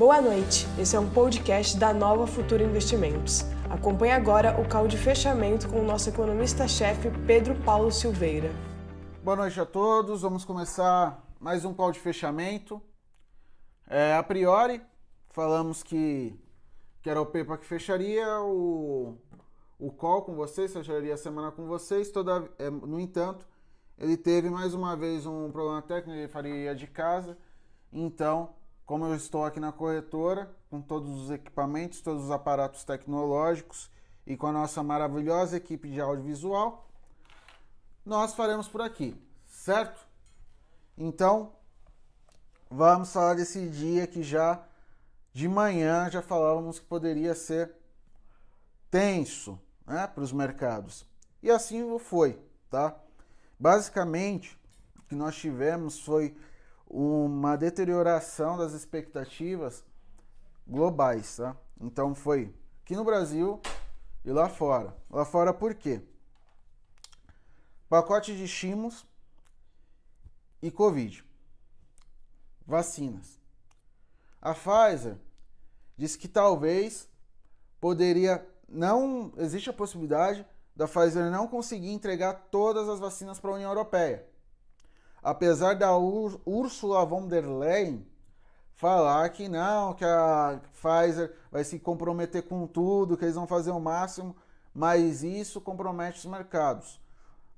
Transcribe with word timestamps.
Boa 0.00 0.18
noite, 0.18 0.66
esse 0.78 0.96
é 0.96 0.98
um 0.98 1.10
podcast 1.10 1.78
da 1.78 1.92
Nova 1.92 2.26
Futura 2.26 2.64
Investimentos. 2.64 3.42
Acompanhe 3.68 4.12
agora 4.12 4.58
o 4.58 4.66
call 4.66 4.88
de 4.88 4.96
fechamento 4.96 5.68
com 5.68 5.78
o 5.78 5.84
nosso 5.84 6.08
economista-chefe 6.08 7.10
Pedro 7.26 7.54
Paulo 7.66 7.92
Silveira. 7.92 8.50
Boa 9.22 9.36
noite 9.36 9.60
a 9.60 9.66
todos, 9.66 10.22
vamos 10.22 10.42
começar 10.42 11.22
mais 11.38 11.66
um 11.66 11.74
call 11.74 11.92
de 11.92 12.00
fechamento. 12.00 12.80
É, 13.86 14.14
a 14.14 14.22
priori, 14.22 14.80
falamos 15.28 15.82
que, 15.82 16.34
que 17.02 17.10
era 17.10 17.20
o 17.20 17.26
Pepa 17.26 17.58
que 17.58 17.66
fecharia 17.66 18.40
o, 18.40 19.18
o 19.78 19.92
call 19.92 20.22
com 20.22 20.34
vocês, 20.34 20.72
fecharia 20.72 21.12
a 21.12 21.18
semana 21.18 21.50
com 21.50 21.66
vocês. 21.66 22.10
Toda, 22.10 22.50
é, 22.58 22.70
no 22.70 22.98
entanto, 22.98 23.46
ele 23.98 24.16
teve 24.16 24.48
mais 24.48 24.72
uma 24.72 24.96
vez 24.96 25.26
um 25.26 25.50
problema 25.52 25.82
técnico, 25.82 26.18
ele 26.18 26.26
faria 26.26 26.74
de 26.74 26.86
casa. 26.86 27.36
Então, 27.92 28.54
como 28.90 29.06
eu 29.06 29.14
estou 29.14 29.44
aqui 29.44 29.60
na 29.60 29.70
corretora, 29.70 30.52
com 30.68 30.80
todos 30.82 31.08
os 31.16 31.30
equipamentos, 31.30 32.00
todos 32.00 32.24
os 32.24 32.30
aparatos 32.32 32.82
tecnológicos 32.82 33.88
e 34.26 34.36
com 34.36 34.48
a 34.48 34.52
nossa 34.52 34.82
maravilhosa 34.82 35.56
equipe 35.56 35.88
de 35.88 36.00
audiovisual, 36.00 36.90
nós 38.04 38.34
faremos 38.34 38.66
por 38.66 38.82
aqui, 38.82 39.16
certo? 39.46 40.04
Então, 40.98 41.52
vamos 42.68 43.12
falar 43.12 43.34
desse 43.34 43.68
dia 43.68 44.08
que 44.08 44.24
já 44.24 44.60
de 45.32 45.46
manhã 45.46 46.10
já 46.10 46.20
falávamos 46.20 46.80
que 46.80 46.86
poderia 46.86 47.32
ser 47.36 47.72
tenso 48.90 49.56
né, 49.86 50.08
para 50.08 50.24
os 50.24 50.32
mercados. 50.32 51.06
E 51.40 51.48
assim 51.48 51.96
foi, 52.00 52.42
tá? 52.68 52.96
Basicamente, 53.56 54.58
o 54.98 55.02
que 55.02 55.14
nós 55.14 55.36
tivemos 55.36 56.00
foi 56.00 56.36
uma 56.90 57.56
deterioração 57.56 58.58
das 58.58 58.72
expectativas 58.72 59.84
globais, 60.66 61.36
tá? 61.36 61.56
Então 61.80 62.14
foi 62.16 62.52
aqui 62.82 62.96
no 62.96 63.04
Brasil 63.04 63.60
e 64.24 64.32
lá 64.32 64.48
fora. 64.48 64.96
Lá 65.08 65.24
fora 65.24 65.54
por 65.54 65.72
quê? 65.74 66.02
Pacote 67.88 68.36
de 68.36 68.44
estímulos 68.44 69.06
e 70.60 70.70
Covid. 70.70 71.24
Vacinas. 72.66 73.38
A 74.42 74.52
Pfizer 74.52 75.16
disse 75.96 76.18
que 76.18 76.28
talvez 76.28 77.08
poderia 77.80 78.46
não 78.68 79.32
existe 79.36 79.70
a 79.70 79.72
possibilidade 79.72 80.46
da 80.74 80.86
Pfizer 80.86 81.30
não 81.30 81.46
conseguir 81.46 81.90
entregar 81.90 82.34
todas 82.50 82.88
as 82.88 83.00
vacinas 83.00 83.38
para 83.38 83.50
a 83.50 83.54
União 83.54 83.70
Europeia. 83.70 84.29
Apesar 85.22 85.74
da 85.74 85.96
Ursula 85.96 87.04
von 87.04 87.28
der 87.28 87.46
Leyen 87.46 88.06
falar 88.74 89.28
que 89.30 89.48
não, 89.48 89.94
que 89.94 90.04
a 90.04 90.60
Pfizer 90.72 91.34
vai 91.50 91.64
se 91.64 91.78
comprometer 91.78 92.42
com 92.42 92.66
tudo, 92.66 93.16
que 93.16 93.24
eles 93.24 93.34
vão 93.34 93.46
fazer 93.46 93.70
o 93.70 93.80
máximo, 93.80 94.34
mas 94.74 95.22
isso 95.22 95.60
compromete 95.60 96.18
os 96.18 96.26
mercados 96.26 97.00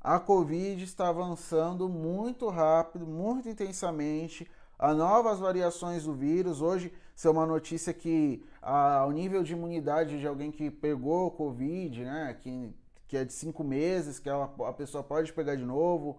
a 0.03 0.19
Covid 0.19 0.83
está 0.83 1.09
avançando 1.09 1.89
muito 1.89 2.49
rápido, 2.49 3.07
muito 3.07 3.49
intensamente. 3.49 4.51
Há 4.77 4.93
novas 4.93 5.39
variações 5.39 6.05
do 6.05 6.13
vírus. 6.13 6.61
Hoje, 6.61 6.93
é 7.25 7.31
uma 7.31 7.47
notícia 7.47 7.95
que 7.95 8.45
a, 8.61 9.07
o 9.07 9.13
nível 9.13 9.45
de 9.45 9.53
imunidade 9.53 10.19
de 10.19 10.27
alguém 10.27 10.51
que 10.51 10.71
pegou 10.73 11.31
Covid, 11.31 12.05
né, 12.05 12.37
que, 12.41 12.75
que 13.07 13.17
é 13.17 13.25
de 13.25 13.33
cinco 13.33 13.63
meses, 13.63 14.19
que 14.19 14.29
ela, 14.29 14.53
a 14.67 14.73
pessoa 14.73 15.05
pode 15.05 15.33
pegar 15.33 15.55
de 15.55 15.65
novo, 15.65 16.19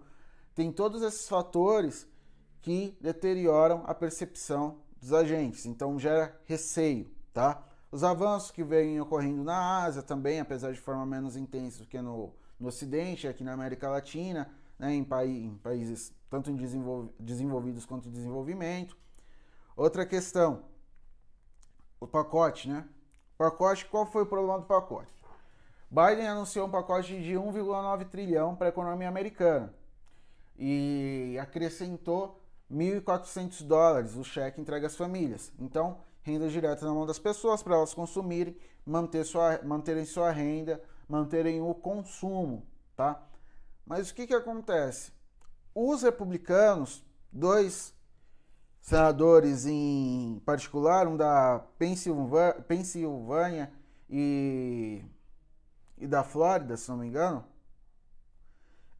tem 0.55 0.71
todos 0.71 1.01
esses 1.01 1.27
fatores 1.27 2.07
que 2.61 2.97
deterioram 3.01 3.83
a 3.85 3.93
percepção 3.93 4.79
dos 4.99 5.11
agentes. 5.11 5.65
Então, 5.65 5.99
gera 5.99 6.39
receio, 6.45 7.11
tá? 7.33 7.63
Os 7.91 8.03
avanços 8.03 8.51
que 8.51 8.63
vêm 8.63 8.99
ocorrendo 8.99 9.43
na 9.43 9.83
Ásia 9.83 10.01
também, 10.01 10.39
apesar 10.39 10.71
de 10.71 10.79
forma 10.79 11.05
menos 11.05 11.35
intensa 11.35 11.83
do 11.83 11.87
que 11.87 12.01
no 12.01 12.33
no 12.59 12.69
Ocidente, 12.69 13.27
aqui 13.27 13.43
na 13.43 13.53
América 13.53 13.89
Latina, 13.89 14.49
né, 14.79 14.93
em, 14.93 15.01
em 15.01 15.57
países 15.57 16.13
tanto 16.29 16.49
em 16.49 16.55
desenvolvidos 17.19 17.85
quanto 17.85 18.07
em 18.07 18.11
desenvolvimento. 18.11 18.97
Outra 19.75 20.05
questão, 20.05 20.63
o 21.99 22.07
pacote, 22.07 22.69
né? 22.69 22.87
Pacote, 23.37 23.85
qual 23.85 24.05
foi 24.05 24.23
o 24.23 24.25
problema 24.25 24.59
do 24.59 24.65
pacote? 24.65 25.13
Biden 25.91 26.27
anunciou 26.27 26.67
um 26.67 26.71
pacote 26.71 27.21
de 27.21 27.33
1,9 27.33 28.09
trilhão 28.09 28.55
para 28.55 28.67
a 28.67 28.69
economia 28.69 29.09
americana 29.09 29.73
e 30.57 31.37
acrescentou 31.41 32.39
1.400 32.71 33.63
dólares 33.63 34.15
o 34.15 34.23
cheque 34.23 34.61
entregue 34.61 34.85
às 34.85 34.95
famílias. 34.95 35.51
Então, 35.59 35.99
renda 36.21 36.47
direta 36.49 36.85
na 36.85 36.93
mão 36.93 37.05
das 37.05 37.19
pessoas 37.19 37.61
para 37.61 37.75
elas 37.75 37.93
consumirem, 37.93 38.55
manter 38.85 39.23
sua, 39.25 39.61
manterem 39.63 40.05
sua 40.05 40.31
renda 40.31 40.81
manterem 41.07 41.61
o 41.61 41.73
consumo, 41.73 42.65
tá? 42.95 43.21
Mas 43.85 44.09
o 44.09 44.15
que, 44.15 44.27
que 44.27 44.33
acontece? 44.33 45.11
Os 45.75 46.01
republicanos, 46.01 47.03
dois 47.31 47.93
senadores 48.81 49.65
em 49.65 50.41
particular, 50.45 51.07
um 51.07 51.17
da 51.17 51.63
Pensilvânia 52.67 53.71
e, 54.09 55.03
e 55.97 56.07
da 56.07 56.23
Flórida, 56.23 56.77
se 56.77 56.89
não 56.89 56.97
me 56.97 57.07
engano, 57.07 57.45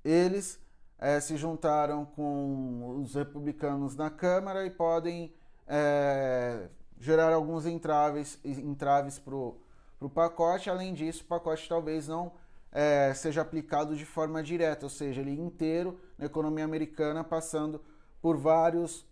eles 0.04 0.60
é, 1.04 1.20
se 1.20 1.36
juntaram 1.36 2.06
com 2.06 3.02
os 3.02 3.14
republicanos 3.14 3.94
na 3.94 4.10
Câmara 4.10 4.66
e 4.66 4.70
podem 4.70 5.36
é, 5.68 6.70
gerar 6.98 7.34
alguns 7.34 7.66
entraves, 7.66 8.40
entraves 8.46 9.20
para 9.20 9.36
o 9.36 10.10
pacote. 10.10 10.70
Além 10.70 10.94
disso, 10.94 11.24
o 11.24 11.26
pacote 11.26 11.68
talvez 11.68 12.08
não 12.08 12.32
é, 12.72 13.14
seja 13.14 13.42
aplicado 13.42 13.98
de 13.98 14.06
forma 14.06 14.42
direta, 14.42 14.86
ou 14.86 14.90
seja, 14.90 15.20
ele 15.20 15.38
inteiro 15.38 16.00
na 16.18 16.26
economia 16.26 16.64
americana, 16.64 17.22
passando 17.22 17.84
por 18.22 18.38
vários, 18.38 19.06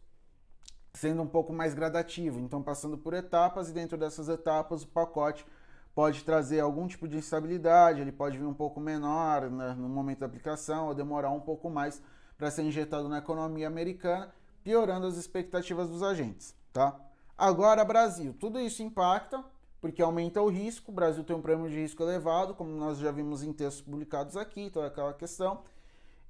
sendo 0.93 1.21
um 1.21 1.27
pouco 1.27 1.51
mais 1.51 1.73
gradativo, 1.73 2.39
então 2.39 2.63
passando 2.63 2.97
por 2.97 3.13
etapas 3.13 3.69
e 3.69 3.73
dentro 3.73 3.97
dessas 3.97 4.29
etapas 4.29 4.83
o 4.83 4.87
pacote 4.87 5.45
pode 5.93 6.23
trazer 6.23 6.59
algum 6.59 6.87
tipo 6.87 7.07
de 7.07 7.17
instabilidade, 7.17 8.01
ele 8.01 8.11
pode 8.11 8.37
vir 8.37 8.45
um 8.45 8.53
pouco 8.53 8.79
menor 8.79 9.49
né, 9.49 9.73
no 9.77 9.89
momento 9.89 10.19
da 10.19 10.25
aplicação 10.25 10.87
ou 10.87 10.95
demorar 10.95 11.31
um 11.31 11.39
pouco 11.39 11.69
mais 11.69 12.01
para 12.37 12.49
ser 12.49 12.63
injetado 12.63 13.07
na 13.09 13.19
economia 13.19 13.67
americana, 13.67 14.33
piorando 14.63 15.05
as 15.05 15.15
expectativas 15.15 15.89
dos 15.89 16.01
agentes, 16.01 16.55
tá? 16.71 16.99
Agora, 17.37 17.83
Brasil, 17.83 18.35
tudo 18.39 18.59
isso 18.59 18.83
impacta 18.83 19.43
porque 19.81 20.01
aumenta 20.01 20.39
o 20.41 20.47
risco. 20.47 20.91
O 20.91 20.93
Brasil 20.93 21.23
tem 21.23 21.35
um 21.35 21.41
prêmio 21.41 21.67
de 21.67 21.75
risco 21.75 22.03
elevado, 22.03 22.53
como 22.53 22.69
nós 22.69 22.99
já 22.99 23.11
vimos 23.11 23.41
em 23.41 23.51
textos 23.51 23.81
publicados 23.81 24.37
aqui, 24.37 24.69
toda 24.69 24.87
aquela 24.87 25.13
questão. 25.13 25.63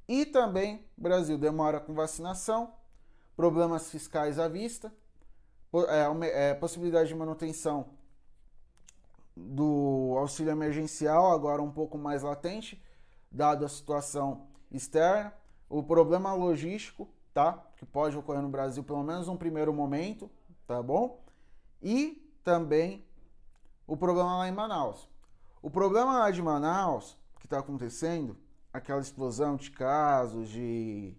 E 0.07 0.25
também 0.25 0.85
Brasil 0.97 1.37
demora 1.37 1.79
com 1.79 1.93
vacinação, 1.93 2.73
problemas 3.35 3.89
fiscais 3.91 4.39
à 4.39 4.47
vista, 4.47 4.91
é, 5.87 6.49
é, 6.49 6.53
possibilidade 6.53 7.09
de 7.09 7.15
manutenção 7.15 7.89
do 9.35 10.15
auxílio 10.17 10.51
emergencial, 10.51 11.31
agora 11.31 11.61
um 11.61 11.71
pouco 11.71 11.97
mais 11.97 12.23
latente, 12.23 12.81
dado 13.31 13.65
a 13.65 13.69
situação 13.69 14.47
externa, 14.71 15.33
o 15.69 15.81
problema 15.81 16.33
logístico, 16.33 17.07
tá? 17.33 17.53
Que 17.77 17.85
pode 17.85 18.17
ocorrer 18.17 18.41
no 18.41 18.49
Brasil, 18.49 18.83
pelo 18.83 19.03
menos 19.03 19.27
num 19.27 19.37
primeiro 19.37 19.73
momento, 19.73 20.29
tá 20.67 20.81
bom? 20.81 21.23
E 21.81 22.29
também 22.43 23.05
o 23.87 23.95
problema 23.95 24.37
lá 24.37 24.47
em 24.47 24.51
Manaus. 24.51 25.09
O 25.61 25.69
problema 25.69 26.19
lá 26.19 26.31
de 26.31 26.41
Manaus, 26.41 27.17
que 27.39 27.45
está 27.45 27.59
acontecendo, 27.59 28.37
aquela 28.73 29.01
explosão 29.01 29.55
de 29.55 29.71
casos, 29.71 30.49
de, 30.49 31.13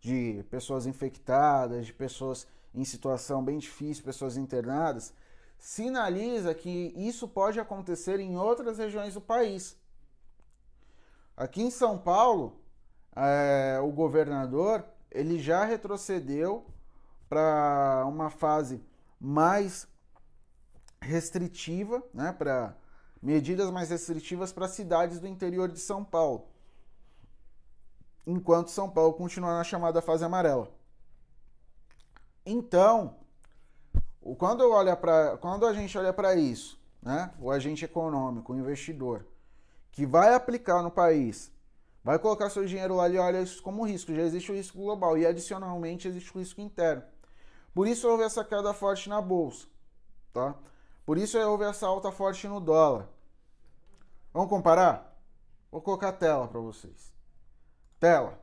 de 0.00 0.44
pessoas 0.50 0.86
infectadas, 0.86 1.86
de 1.86 1.92
pessoas 1.92 2.46
em 2.74 2.84
situação 2.84 3.42
bem 3.42 3.58
difícil, 3.58 4.04
pessoas 4.04 4.36
internadas, 4.36 5.14
sinaliza 5.58 6.54
que 6.54 6.92
isso 6.96 7.26
pode 7.26 7.58
acontecer 7.58 8.20
em 8.20 8.36
outras 8.36 8.78
regiões 8.78 9.14
do 9.14 9.20
país. 9.20 9.76
Aqui 11.36 11.62
em 11.62 11.70
São 11.70 11.98
Paulo, 11.98 12.60
é, 13.14 13.78
o 13.82 13.90
governador 13.90 14.84
ele 15.10 15.38
já 15.38 15.64
retrocedeu 15.64 16.66
para 17.28 18.04
uma 18.06 18.30
fase 18.30 18.84
mais 19.20 19.88
restritiva, 21.00 22.02
né, 22.12 22.32
para 22.32 22.76
medidas 23.22 23.70
mais 23.70 23.90
restritivas 23.90 24.52
para 24.52 24.68
cidades 24.68 25.18
do 25.18 25.26
interior 25.26 25.70
de 25.70 25.80
São 25.80 26.04
Paulo. 26.04 26.48
Enquanto 28.26 28.70
São 28.70 28.90
Paulo 28.90 29.14
continua 29.14 29.56
na 29.56 29.64
chamada 29.64 30.02
fase 30.02 30.24
amarela. 30.24 30.70
Então, 32.44 33.16
quando, 34.34 34.68
olha 34.70 34.96
quando 35.40 35.66
a 35.66 35.72
gente 35.72 35.96
olha 35.96 36.12
para 36.12 36.34
isso, 36.34 36.80
né, 37.02 37.32
o 37.38 37.50
agente 37.50 37.84
econômico, 37.84 38.52
o 38.52 38.58
investidor, 38.58 39.24
que 39.92 40.04
vai 40.04 40.34
aplicar 40.34 40.82
no 40.82 40.90
país, 40.90 41.52
vai 42.02 42.18
colocar 42.18 42.50
seu 42.50 42.64
dinheiro 42.64 42.96
lá 42.96 43.08
e 43.08 43.18
olha 43.18 43.40
isso 43.40 43.62
como 43.62 43.86
risco. 43.86 44.14
Já 44.14 44.22
existe 44.22 44.50
o 44.50 44.54
risco 44.54 44.78
global 44.78 45.16
e, 45.16 45.24
adicionalmente, 45.24 46.08
existe 46.08 46.34
o 46.36 46.40
risco 46.40 46.60
interno. 46.60 47.02
Por 47.74 47.86
isso 47.86 48.08
houve 48.08 48.24
essa 48.24 48.44
queda 48.44 48.72
forte 48.72 49.08
na 49.08 49.20
bolsa. 49.20 49.66
tá? 50.32 50.54
Por 51.04 51.18
isso 51.18 51.38
houve 51.38 51.64
essa 51.64 51.86
alta 51.86 52.10
forte 52.10 52.48
no 52.48 52.60
dólar. 52.60 53.08
Vamos 54.32 54.48
comparar? 54.48 55.16
Vou 55.70 55.80
colocar 55.80 56.08
a 56.08 56.12
tela 56.12 56.48
para 56.48 56.60
vocês. 56.60 57.14
Tela. 58.00 58.38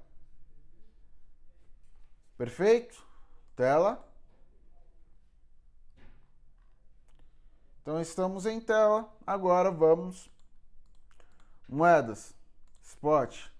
Perfeito? 2.37 3.05
Tela. 3.55 4.03
Então 7.83 7.99
estamos 7.99 8.45
em 8.45 8.61
tela. 8.61 9.13
Agora 9.27 9.69
vamos 9.69 10.31
moedas, 11.67 12.33
spot, 12.81 13.51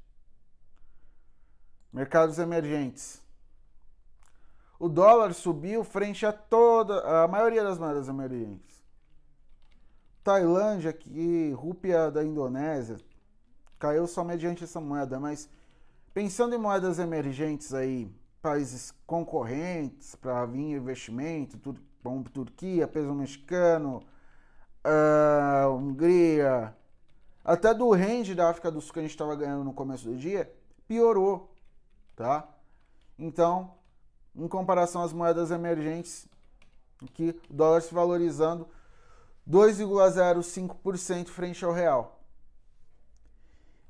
mercados 1.92 2.40
emergentes. 2.40 3.22
O 4.80 4.88
dólar 4.88 5.34
subiu 5.34 5.84
frente 5.84 6.26
a 6.26 6.32
toda 6.32 7.24
a 7.24 7.28
maioria 7.28 7.64
das 7.64 7.78
moedas 7.78 8.08
emergentes. 8.08 8.82
Tailândia 10.24 10.92
aqui, 10.92 11.52
rúpia 11.52 12.10
da 12.10 12.24
Indonésia, 12.24 12.98
caiu 13.78 14.08
só 14.08 14.24
mediante 14.24 14.64
essa 14.64 14.80
moeda, 14.80 15.20
mas 15.20 15.50
pensando 16.14 16.56
em 16.56 16.58
moedas 16.58 16.98
emergentes 16.98 17.74
aí, 17.74 18.10
países 18.42 18.94
concorrentes 19.06 20.16
para 20.16 20.46
vir 20.46 20.78
investimento, 20.78 21.60
como 22.02 22.24
Turquia, 22.30 22.88
peso 22.88 23.14
mexicano, 23.14 24.02
uh, 24.86 25.70
Hungria, 25.76 26.76
até 27.44 27.74
do 27.74 27.92
range 27.92 28.36
da 28.36 28.50
África 28.50 28.72
do 28.72 28.80
Sul 28.82 28.94
que 28.94 29.00
a 29.00 29.02
gente 29.02 29.12
estava 29.12 29.36
ganhando 29.36 29.64
no 29.64 29.74
começo 29.74 30.06
do 30.06 30.16
dia, 30.16 30.54
piorou, 30.88 31.54
tá? 32.16 32.48
Então, 33.18 33.76
em 34.36 34.48
comparação 34.48 35.02
às 35.04 35.14
moedas 35.14 35.52
emergentes, 35.52 36.28
que 37.14 37.36
o 37.50 37.54
dólar 37.54 37.82
se 37.82 37.94
valorizando 37.94 38.68
2,05% 39.50 41.28
frente 41.28 41.66
ao 41.66 41.74
real. 41.74 42.22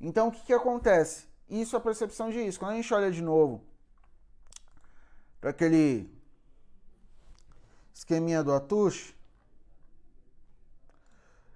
Então, 0.02 0.28
o 0.28 0.32
que, 0.32 0.44
que 0.44 0.54
acontece? 0.54 1.28
Isso 1.50 1.76
é 1.76 1.80
a 1.80 1.82
percepção 1.82 2.30
de 2.30 2.40
isso. 2.40 2.60
Quando 2.60 2.72
a 2.72 2.76
gente 2.76 2.94
olha 2.94 3.12
de 3.12 3.22
novo 3.22 3.64
para 5.40 5.52
aquele 5.52 6.10
esqueminha 7.94 8.44
do 8.44 8.52
Atush, 8.52 9.16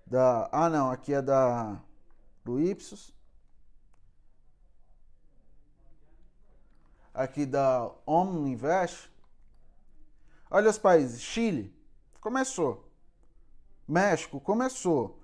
da, 0.10 0.50
ah 0.52 0.70
não, 0.70 0.90
aqui 0.90 1.14
é 1.14 1.22
da 1.22 1.82
do 2.44 2.62
Ipsos, 2.62 3.14
aqui 7.14 7.46
da 7.46 7.92
Omni 8.06 8.52
Invest. 8.52 9.12
Olha 10.50 10.70
os 10.70 10.78
países, 10.78 11.22
Chile 11.22 11.76
começou, 12.22 12.90
México 13.86 14.40
começou, 14.40 15.20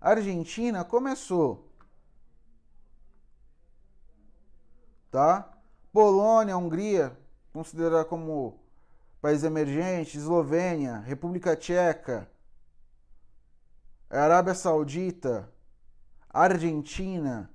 Argentina 0.00 0.84
começou, 0.84 1.68
tá? 5.10 5.52
Polônia, 5.92 6.56
Hungria, 6.56 7.18
considerada 7.52 8.04
como 8.04 8.60
país 9.20 9.42
emergente, 9.42 10.16
Eslovênia, 10.16 10.98
República 10.98 11.56
Tcheca, 11.56 12.30
Arábia 14.10 14.54
Saudita, 14.54 15.52
Argentina, 16.30 17.50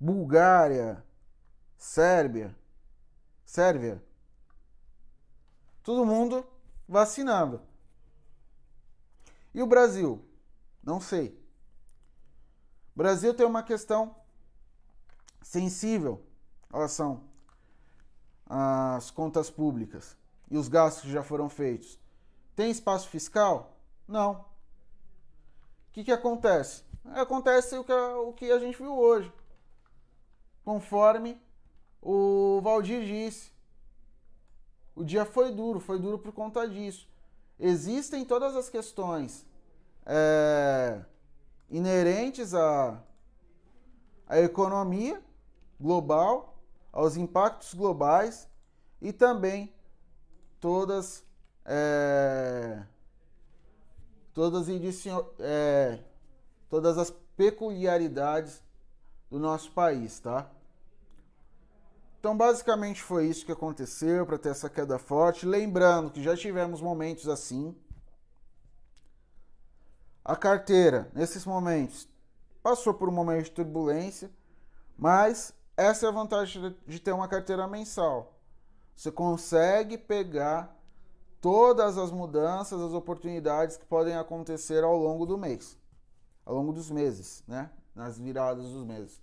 Bulgária, 0.00 1.04
Sérvia, 1.76 2.56
Sérvia. 3.44 4.02
Todo 5.82 6.06
mundo 6.06 6.46
vacinado. 6.88 7.60
E 9.54 9.62
o 9.62 9.66
Brasil? 9.66 10.24
Não 10.82 11.00
sei. 11.00 11.28
O 12.94 12.98
Brasil 12.98 13.34
tem 13.34 13.44
uma 13.44 13.62
questão 13.62 14.16
sensível 15.42 16.26
em 16.70 16.76
relação 16.76 17.24
às 18.46 19.10
contas 19.10 19.50
públicas 19.50 20.16
e 20.50 20.56
os 20.56 20.68
gastos 20.68 21.02
que 21.04 21.10
já 21.10 21.22
foram 21.22 21.48
feitos. 21.48 21.98
Tem 22.54 22.70
espaço 22.70 23.08
fiscal? 23.08 23.78
Não. 24.08 24.44
Que, 25.96 26.04
que 26.04 26.12
acontece? 26.12 26.84
Acontece 27.06 27.74
o 27.78 27.82
que, 27.82 27.90
o 27.90 28.32
que 28.34 28.52
a 28.52 28.58
gente 28.58 28.76
viu 28.76 28.94
hoje. 28.94 29.32
Conforme 30.62 31.40
o 32.02 32.60
Valdir 32.62 33.02
disse. 33.02 33.50
O 34.94 35.02
dia 35.02 35.24
foi 35.24 35.50
duro, 35.50 35.80
foi 35.80 35.98
duro 35.98 36.18
por 36.18 36.32
conta 36.32 36.68
disso. 36.68 37.08
Existem 37.58 38.26
todas 38.26 38.54
as 38.54 38.68
questões 38.68 39.46
é, 40.04 41.00
inerentes 41.70 42.52
à, 42.52 43.02
à 44.26 44.38
economia 44.38 45.22
global, 45.80 46.58
aos 46.92 47.16
impactos 47.16 47.72
globais 47.72 48.46
e 49.00 49.14
também 49.14 49.74
todas 50.60 51.24
é, 51.64 52.84
todas, 54.36 54.68
é, 55.40 55.98
todas 56.68 56.98
as 56.98 57.10
peculiaridades 57.10 58.62
do 59.30 59.38
nosso 59.38 59.72
país, 59.72 60.20
tá? 60.20 60.50
Então, 62.20 62.36
basicamente 62.36 63.00
foi 63.00 63.28
isso 63.28 63.46
que 63.46 63.52
aconteceu 63.52 64.26
para 64.26 64.36
ter 64.36 64.50
essa 64.50 64.68
queda 64.68 64.98
forte. 64.98 65.46
Lembrando 65.46 66.10
que 66.10 66.22
já 66.22 66.36
tivemos 66.36 66.82
momentos 66.82 67.30
assim. 67.30 67.74
A 70.22 70.36
carteira, 70.36 71.10
nesses 71.14 71.46
momentos, 71.46 72.06
passou 72.62 72.92
por 72.92 73.08
um 73.08 73.12
momento 73.12 73.44
de 73.44 73.52
turbulência, 73.52 74.30
mas 74.98 75.54
essa 75.78 76.04
é 76.04 76.08
a 76.10 76.12
vantagem 76.12 76.76
de 76.86 77.00
ter 77.00 77.12
uma 77.12 77.26
carteira 77.26 77.66
mensal. 77.66 78.38
Você 78.94 79.10
consegue 79.10 79.96
pegar 79.96 80.75
todas 81.46 81.96
as 81.96 82.10
mudanças, 82.10 82.80
as 82.80 82.92
oportunidades 82.92 83.76
que 83.76 83.84
podem 83.84 84.16
acontecer 84.16 84.82
ao 84.82 84.96
longo 84.96 85.24
do 85.24 85.38
mês, 85.38 85.78
ao 86.44 86.56
longo 86.56 86.72
dos 86.72 86.90
meses, 86.90 87.44
né? 87.46 87.70
Nas 87.94 88.18
viradas 88.18 88.64
dos 88.64 88.84
meses. 88.84 89.22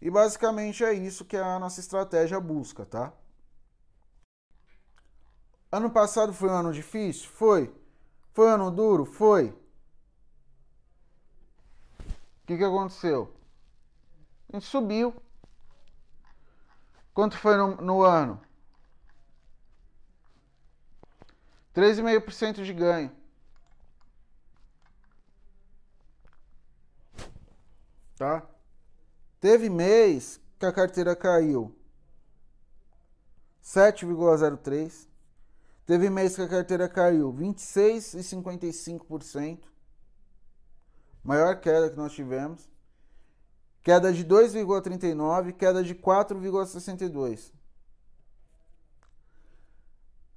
E 0.00 0.10
basicamente 0.10 0.82
é 0.82 0.94
isso 0.94 1.26
que 1.26 1.36
a 1.36 1.58
nossa 1.58 1.78
estratégia 1.78 2.40
busca, 2.40 2.86
tá? 2.86 3.12
Ano 5.70 5.90
passado 5.90 6.32
foi 6.32 6.48
um 6.48 6.54
ano 6.54 6.72
difícil? 6.72 7.28
Foi. 7.28 7.70
Foi 8.32 8.46
um 8.46 8.54
ano 8.54 8.70
duro? 8.70 9.04
Foi. 9.04 9.50
O 12.00 12.46
que, 12.46 12.56
que 12.56 12.64
aconteceu? 12.64 13.30
A 14.48 14.56
gente 14.56 14.64
subiu. 14.64 15.14
Quanto 17.12 17.36
foi 17.36 17.58
no, 17.58 17.76
no 17.76 18.02
ano? 18.02 18.40
3,5% 21.74 22.62
de 22.62 22.72
ganho. 22.72 23.10
Tá? 28.16 28.46
Teve 29.40 29.68
mês 29.68 30.40
que 30.58 30.66
a 30.66 30.72
carteira 30.72 31.16
caiu 31.16 31.74
7,03. 33.62 35.08
Teve 35.86 36.10
mês 36.10 36.36
que 36.36 36.42
a 36.42 36.48
carteira 36.48 36.88
caiu 36.88 37.32
26,55%. 37.32 39.60
Maior 41.24 41.58
queda 41.60 41.88
que 41.90 41.96
nós 41.96 42.12
tivemos. 42.12 42.70
Queda 43.82 44.12
de 44.12 44.24
2,39, 44.24 45.54
queda 45.54 45.82
de 45.82 45.94
4,62. 45.94 47.50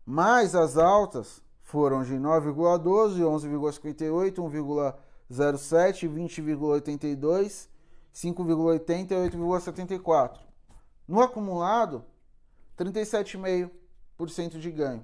Mas 0.05 0.53
as 0.53 0.77
altas 0.77 1.41
foram 1.61 2.03
de 2.03 2.13
9,12, 2.13 3.21
11,58, 3.21 4.35
1,07, 5.29 6.07
20,82, 6.07 7.67
5,80 8.13 9.11
e 9.11 9.29
8,74. 9.29 10.39
No 11.07 11.21
acumulado, 11.21 12.05
37,5% 12.77 14.59
de 14.59 14.71
ganho. 14.71 15.03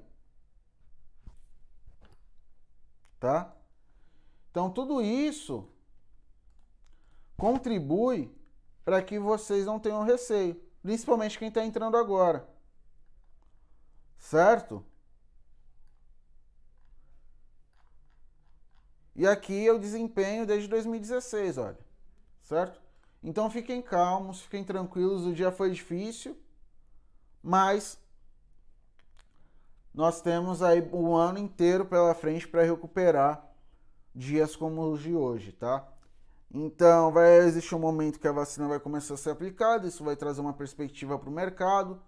Tá? 3.19 3.53
Então 4.49 4.69
tudo 4.69 5.01
isso 5.01 5.67
contribui 7.37 8.31
para 8.83 9.01
que 9.01 9.17
vocês 9.17 9.65
não 9.65 9.79
tenham 9.79 10.03
receio, 10.03 10.59
principalmente 10.81 11.39
quem 11.39 11.47
está 11.47 11.65
entrando 11.65 11.97
agora. 11.97 12.47
Certo? 14.17 14.85
E 19.15 19.27
aqui 19.27 19.67
é 19.67 19.71
o 19.71 19.79
desempenho 19.79 20.45
desde 20.45 20.67
2016, 20.67 21.57
olha. 21.57 21.77
Certo? 22.43 22.81
Então 23.23 23.49
fiquem 23.49 23.81
calmos, 23.81 24.41
fiquem 24.41 24.63
tranquilos, 24.63 25.25
o 25.25 25.33
dia 25.33 25.51
foi 25.51 25.71
difícil, 25.71 26.37
mas 27.41 27.99
nós 29.93 30.21
temos 30.21 30.63
aí 30.63 30.81
um 30.93 31.15
ano 31.15 31.37
inteiro 31.37 31.85
pela 31.85 32.13
frente 32.15 32.47
para 32.47 32.63
recuperar 32.63 33.45
dias 34.15 34.55
como 34.55 34.81
os 34.91 35.01
de 35.01 35.13
hoje, 35.13 35.51
tá? 35.51 35.87
Então, 36.53 37.11
vai 37.11 37.37
existir 37.39 37.75
um 37.75 37.79
momento 37.79 38.19
que 38.19 38.27
a 38.27 38.31
vacina 38.31 38.67
vai 38.67 38.79
começar 38.79 39.13
a 39.13 39.17
ser 39.17 39.29
aplicada, 39.29 39.87
isso 39.87 40.03
vai 40.03 40.17
trazer 40.17 40.41
uma 40.41 40.53
perspectiva 40.53 41.17
para 41.17 41.29
o 41.29 41.31
mercado. 41.31 42.01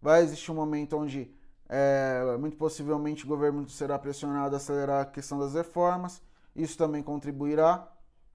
Vai 0.00 0.22
existir 0.22 0.52
um 0.52 0.54
momento 0.54 0.96
onde, 0.96 1.34
é, 1.68 2.36
muito 2.38 2.56
possivelmente, 2.56 3.24
o 3.24 3.28
governo 3.28 3.68
será 3.68 3.98
pressionado 3.98 4.54
a 4.54 4.58
acelerar 4.58 5.02
a 5.02 5.06
questão 5.06 5.38
das 5.38 5.54
reformas. 5.54 6.22
Isso 6.54 6.76
também 6.78 7.02
contribuirá, 7.02 7.88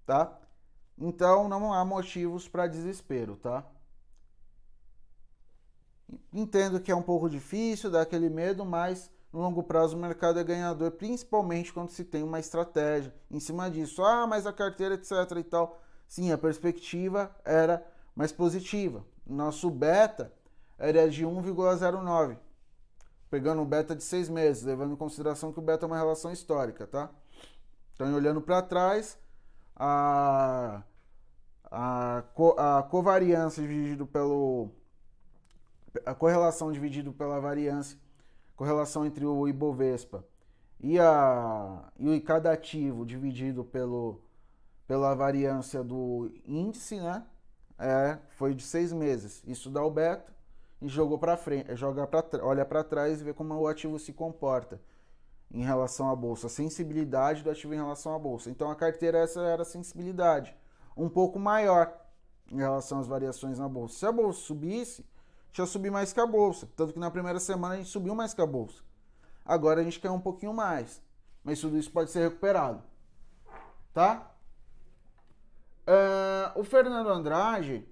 tá? 0.05 0.38
Então, 0.98 1.48
não 1.48 1.74
há 1.74 1.86
motivos 1.86 2.48
para 2.48 2.67
desespero, 2.67 3.38
tá? 3.38 3.65
Entendo 6.33 6.79
que 6.79 6.91
é 6.91 6.95
um 6.95 7.01
pouco 7.01 7.29
difícil, 7.29 7.89
dá 7.89 8.01
aquele 8.01 8.29
medo, 8.29 8.65
mas 8.65 9.09
no 9.31 9.39
longo 9.39 9.63
prazo 9.63 9.95
o 9.95 10.00
mercado 10.00 10.39
é 10.39 10.43
ganhador, 10.43 10.91
principalmente 10.91 11.71
quando 11.71 11.89
se 11.89 12.03
tem 12.03 12.24
uma 12.24 12.39
estratégia 12.39 13.13
em 13.29 13.39
cima 13.39 13.69
disso. 13.69 14.03
Ah, 14.03 14.25
mas 14.27 14.45
a 14.45 14.51
carteira, 14.51 14.95
etc 14.95 15.13
e 15.38 15.43
tal. 15.43 15.79
Sim, 16.07 16.31
a 16.31 16.38
perspectiva 16.38 17.33
era 17.45 17.86
mais 18.15 18.31
positiva. 18.31 19.05
Nosso 19.25 19.69
beta 19.69 20.33
era 20.77 21.07
de 21.07 21.24
1,09, 21.24 22.38
pegando 23.29 23.62
um 23.62 23.65
beta 23.65 23.95
de 23.95 24.03
seis 24.03 24.27
meses, 24.29 24.63
levando 24.63 24.93
em 24.93 24.98
consideração 24.98 25.53
que 25.53 25.59
o 25.59 25.62
beta 25.62 25.86
é 25.86 25.88
uma 25.88 25.98
relação 25.98 26.31
histórica, 26.31 26.88
tá? 26.88 27.09
Então, 27.93 28.13
olhando 28.13 28.41
para 28.41 28.62
trás, 28.62 29.19
a, 29.75 30.83
a, 31.69 32.24
a 32.57 32.83
covariância 32.83 33.62
dividido 33.62 34.07
pelo 34.07 34.71
a 36.05 36.13
correlação 36.13 36.71
dividido 36.71 37.12
pela 37.12 37.39
variância, 37.39 37.98
correlação 38.55 39.05
entre 39.05 39.25
o 39.25 39.48
Ibovespa 39.48 40.24
e, 40.79 41.00
a, 41.00 41.91
e 41.98 42.09
o 42.09 42.21
cada 42.21 42.51
ativo 42.51 43.05
dividido 43.05 43.65
pelo, 43.65 44.21
pela 44.88 45.15
variância 45.15 45.83
do 45.83 46.31
índice, 46.45 47.00
né? 47.00 47.25
É, 47.77 48.17
foi 48.31 48.53
de 48.53 48.62
seis 48.62 48.91
meses. 48.91 49.41
Isso 49.48 49.69
dá 49.69 49.83
o 49.83 49.89
beta 49.89 50.31
e 50.81 50.88
jogou 50.88 51.17
para 51.17 51.36
frente, 51.36 51.75
joga 51.75 52.07
para 52.07 52.45
olha 52.45 52.65
para 52.65 52.83
trás 52.83 53.21
e 53.21 53.24
vê 53.24 53.33
como 53.33 53.53
o 53.53 53.67
ativo 53.67 54.00
se 54.00 54.13
comporta 54.13 54.79
em 55.51 55.63
relação 55.63 56.09
à 56.09 56.15
bolsa, 56.15 56.48
a 56.48 56.50
sensibilidade 56.50 57.43
do 57.43 57.50
ativo 57.50 57.74
em 57.74 57.77
relação 57.77 58.13
à 58.13 58.19
bolsa. 58.19 58.50
Então 58.50 58.69
a 58.69 58.75
carteira 58.75 59.17
essa 59.17 59.41
era 59.41 59.63
a 59.63 59.65
sensibilidade, 59.65 60.55
um 60.95 61.09
pouco 61.09 61.39
maior 61.39 61.91
em 62.51 62.57
relação 62.57 63.00
às 63.00 63.07
variações 63.07 63.59
na 63.59 63.67
bolsa. 63.67 64.00
Se 64.00 64.05
a 64.05 64.12
bolsa 64.12 64.41
subisse, 64.41 65.05
já 65.51 65.65
subi 65.65 65.89
mais 65.89 66.13
que 66.13 66.19
a 66.19 66.25
bolsa. 66.25 66.67
Tanto 66.75 66.93
que 66.93 67.00
na 67.00 67.12
primeira 67.12 67.39
semana 67.39 67.75
a 67.75 67.77
gente 67.77 67.89
subiu 67.89 68.15
mais 68.15 68.33
que 68.33 68.41
a 68.41 68.45
bolsa. 68.45 68.81
Agora 69.45 69.81
a 69.81 69.83
gente 69.83 70.00
quer 70.00 70.12
um 70.12 70.19
pouquinho 70.19 70.53
mais. 70.53 71.01
Mas 71.43 71.59
tudo 71.59 71.77
isso 71.77 71.91
pode 71.91 72.12
ser 72.12 72.19
recuperado. 72.21 72.83
Tá? 73.93 74.31
Uh, 75.88 76.59
o 76.59 76.63
Fernando 76.63 77.09
Andrade, 77.09 77.88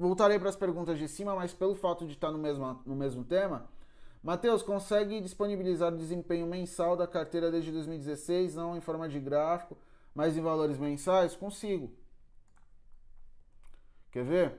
voltarei 0.00 0.38
para 0.38 0.48
as 0.48 0.56
perguntas 0.56 0.98
de 0.98 1.06
cima, 1.06 1.34
mas 1.34 1.52
pelo 1.52 1.74
fato 1.74 2.06
de 2.06 2.14
estar 2.14 2.30
no 2.30 2.38
mesmo, 2.38 2.80
no 2.86 2.96
mesmo 2.96 3.22
tema. 3.22 3.68
Matheus, 4.22 4.62
consegue 4.62 5.20
disponibilizar 5.20 5.92
o 5.92 5.96
desempenho 5.96 6.46
mensal 6.46 6.96
da 6.96 7.06
carteira 7.06 7.50
desde 7.50 7.70
2016, 7.70 8.54
não 8.54 8.76
em 8.76 8.80
forma 8.80 9.08
de 9.08 9.20
gráfico, 9.20 9.76
mas 10.14 10.36
em 10.36 10.40
valores 10.40 10.78
mensais? 10.78 11.36
Consigo. 11.36 11.94
Quer 14.10 14.24
ver? 14.24 14.54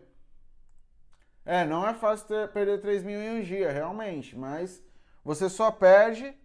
É, 1.44 1.66
não 1.66 1.88
é 1.88 1.94
fácil 1.96 2.28
ter, 2.28 2.48
perder 2.52 2.80
3 2.80 3.04
mil 3.04 3.20
em 3.20 3.40
um 3.40 3.44
dia, 3.44 3.72
realmente, 3.72 4.38
mas 4.38 4.84
você 5.24 5.50
só 5.50 5.72
perde 5.72 6.36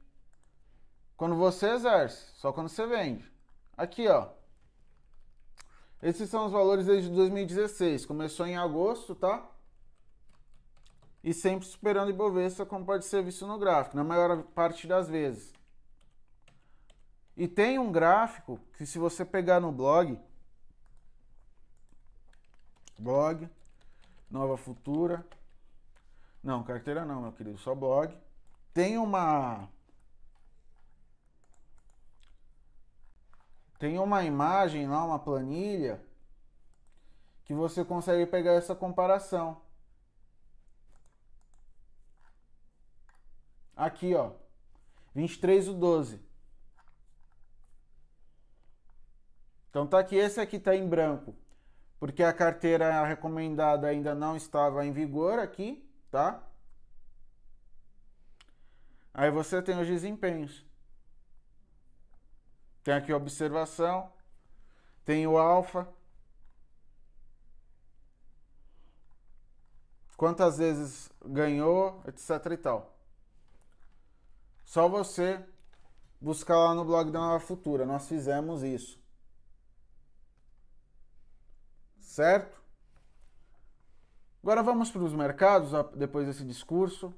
quando 1.16 1.36
você 1.36 1.68
exerce, 1.70 2.30
só 2.34 2.50
quando 2.50 2.68
você 2.68 2.86
vende. 2.86 3.30
Aqui, 3.76 4.08
ó. 4.08 4.35
Esses 6.02 6.28
são 6.28 6.46
os 6.46 6.52
valores 6.52 6.86
desde 6.86 7.10
2016. 7.10 8.06
Começou 8.06 8.46
em 8.46 8.56
agosto, 8.56 9.14
tá? 9.14 9.46
E 11.24 11.32
sempre 11.34 11.66
superando 11.66 12.10
Ibovespa, 12.10 12.64
como 12.64 12.84
pode 12.84 13.04
ser 13.04 13.22
visto 13.22 13.46
no 13.46 13.58
gráfico, 13.58 13.96
na 13.96 14.04
maior 14.04 14.42
parte 14.42 14.86
das 14.86 15.08
vezes. 15.08 15.52
E 17.36 17.48
tem 17.48 17.78
um 17.78 17.90
gráfico 17.90 18.60
que 18.76 18.86
se 18.86 18.98
você 18.98 19.24
pegar 19.24 19.60
no 19.60 19.72
blog, 19.72 20.18
blog, 22.98 23.48
Nova 24.30 24.56
Futura. 24.56 25.26
Não, 26.42 26.62
carteira 26.62 27.04
não, 27.04 27.22
meu 27.22 27.32
querido, 27.32 27.58
só 27.58 27.74
blog. 27.74 28.16
Tem 28.72 28.96
uma 28.96 29.68
Tem 33.78 33.98
uma 33.98 34.24
imagem 34.24 34.88
lá, 34.88 35.04
uma 35.04 35.18
planilha 35.18 36.04
que 37.44 37.54
você 37.54 37.84
consegue 37.84 38.26
pegar 38.26 38.52
essa 38.52 38.74
comparação. 38.74 39.60
Aqui, 43.76 44.14
ó. 44.14 44.32
23 45.14 45.66
do 45.66 45.74
12. 45.74 46.20
Então 49.70 49.86
tá 49.86 49.98
aqui, 49.98 50.16
esse 50.16 50.40
aqui 50.40 50.58
tá 50.58 50.74
em 50.74 50.88
branco 50.88 51.34
porque 51.98 52.22
a 52.22 52.32
carteira 52.32 53.04
recomendada 53.04 53.86
ainda 53.86 54.14
não 54.14 54.36
estava 54.36 54.84
em 54.84 54.92
vigor 54.92 55.38
aqui, 55.38 55.88
tá? 56.10 56.42
Aí 59.14 59.30
você 59.30 59.62
tem 59.62 59.78
os 59.80 59.86
desempenhos. 59.86 60.64
Tem 62.86 62.94
aqui 62.94 63.10
a 63.10 63.16
observação, 63.16 64.12
tem 65.04 65.26
o 65.26 65.36
alfa. 65.36 65.88
Quantas 70.16 70.58
vezes 70.58 71.10
ganhou, 71.24 72.00
etc 72.06 72.52
e 72.52 72.56
tal. 72.56 72.96
Só 74.64 74.88
você 74.88 75.44
buscar 76.20 76.56
lá 76.56 76.74
no 76.76 76.84
blog 76.84 77.10
da 77.10 77.18
Nova 77.18 77.40
Futura. 77.40 77.84
Nós 77.84 78.06
fizemos 78.06 78.62
isso. 78.62 79.04
certo? 81.98 82.62
Agora 84.44 84.62
vamos 84.62 84.92
para 84.92 85.02
os 85.02 85.12
mercados, 85.12 85.72
depois 85.96 86.28
desse 86.28 86.44
discurso. 86.44 87.12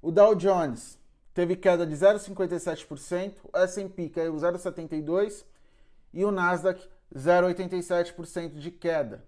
O 0.00 0.10
Dow 0.10 0.34
Jones 0.34 1.01
teve 1.34 1.56
queda 1.56 1.86
de 1.86 1.94
0,57%, 1.94 3.34
o 3.52 3.58
S&P 3.58 4.08
caiu 4.08 4.34
0,72% 4.34 5.44
e 6.12 6.24
o 6.24 6.30
Nasdaq 6.30 6.88
0,87% 7.14 8.58
de 8.58 8.70
queda. 8.70 9.24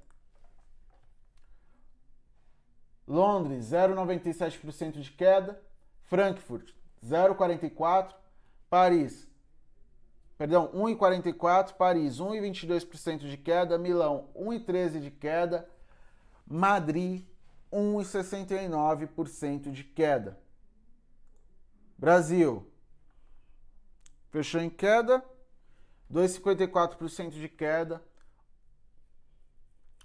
Londres 3.06 3.66
0,97% 3.70 5.00
de 5.00 5.11
queda, 5.12 5.61
Frankfurt 6.04 6.73
0,44%, 7.02 8.14
Paris 8.70 9.28
Perdão, 10.37 10.68
1,44, 10.75 11.75
Paris 11.75 12.18
1,22% 12.18 13.18
de 13.18 13.37
queda, 13.37 13.78
Milão 13.78 14.28
1,13% 14.37 15.00
de 15.00 15.11
queda, 15.11 15.68
Madrid 16.46 17.25
1,69% 17.73 19.70
de 19.70 19.84
queda. 19.84 20.37
Brasil 21.96 22.70
fechou 24.30 24.60
em 24.60 24.70
queda, 24.70 25.24
2,54% 26.12 27.30
de 27.30 27.48
queda, 27.48 28.04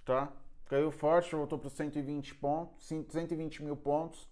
tá? 0.06 0.32
Caiu 0.66 0.92
forte, 0.92 1.36
voltou 1.36 1.58
para 1.58 1.70
120 1.70 2.36
pontos, 2.36 2.86
120 2.86 3.64
mil 3.64 3.76
pontos. 3.76 4.30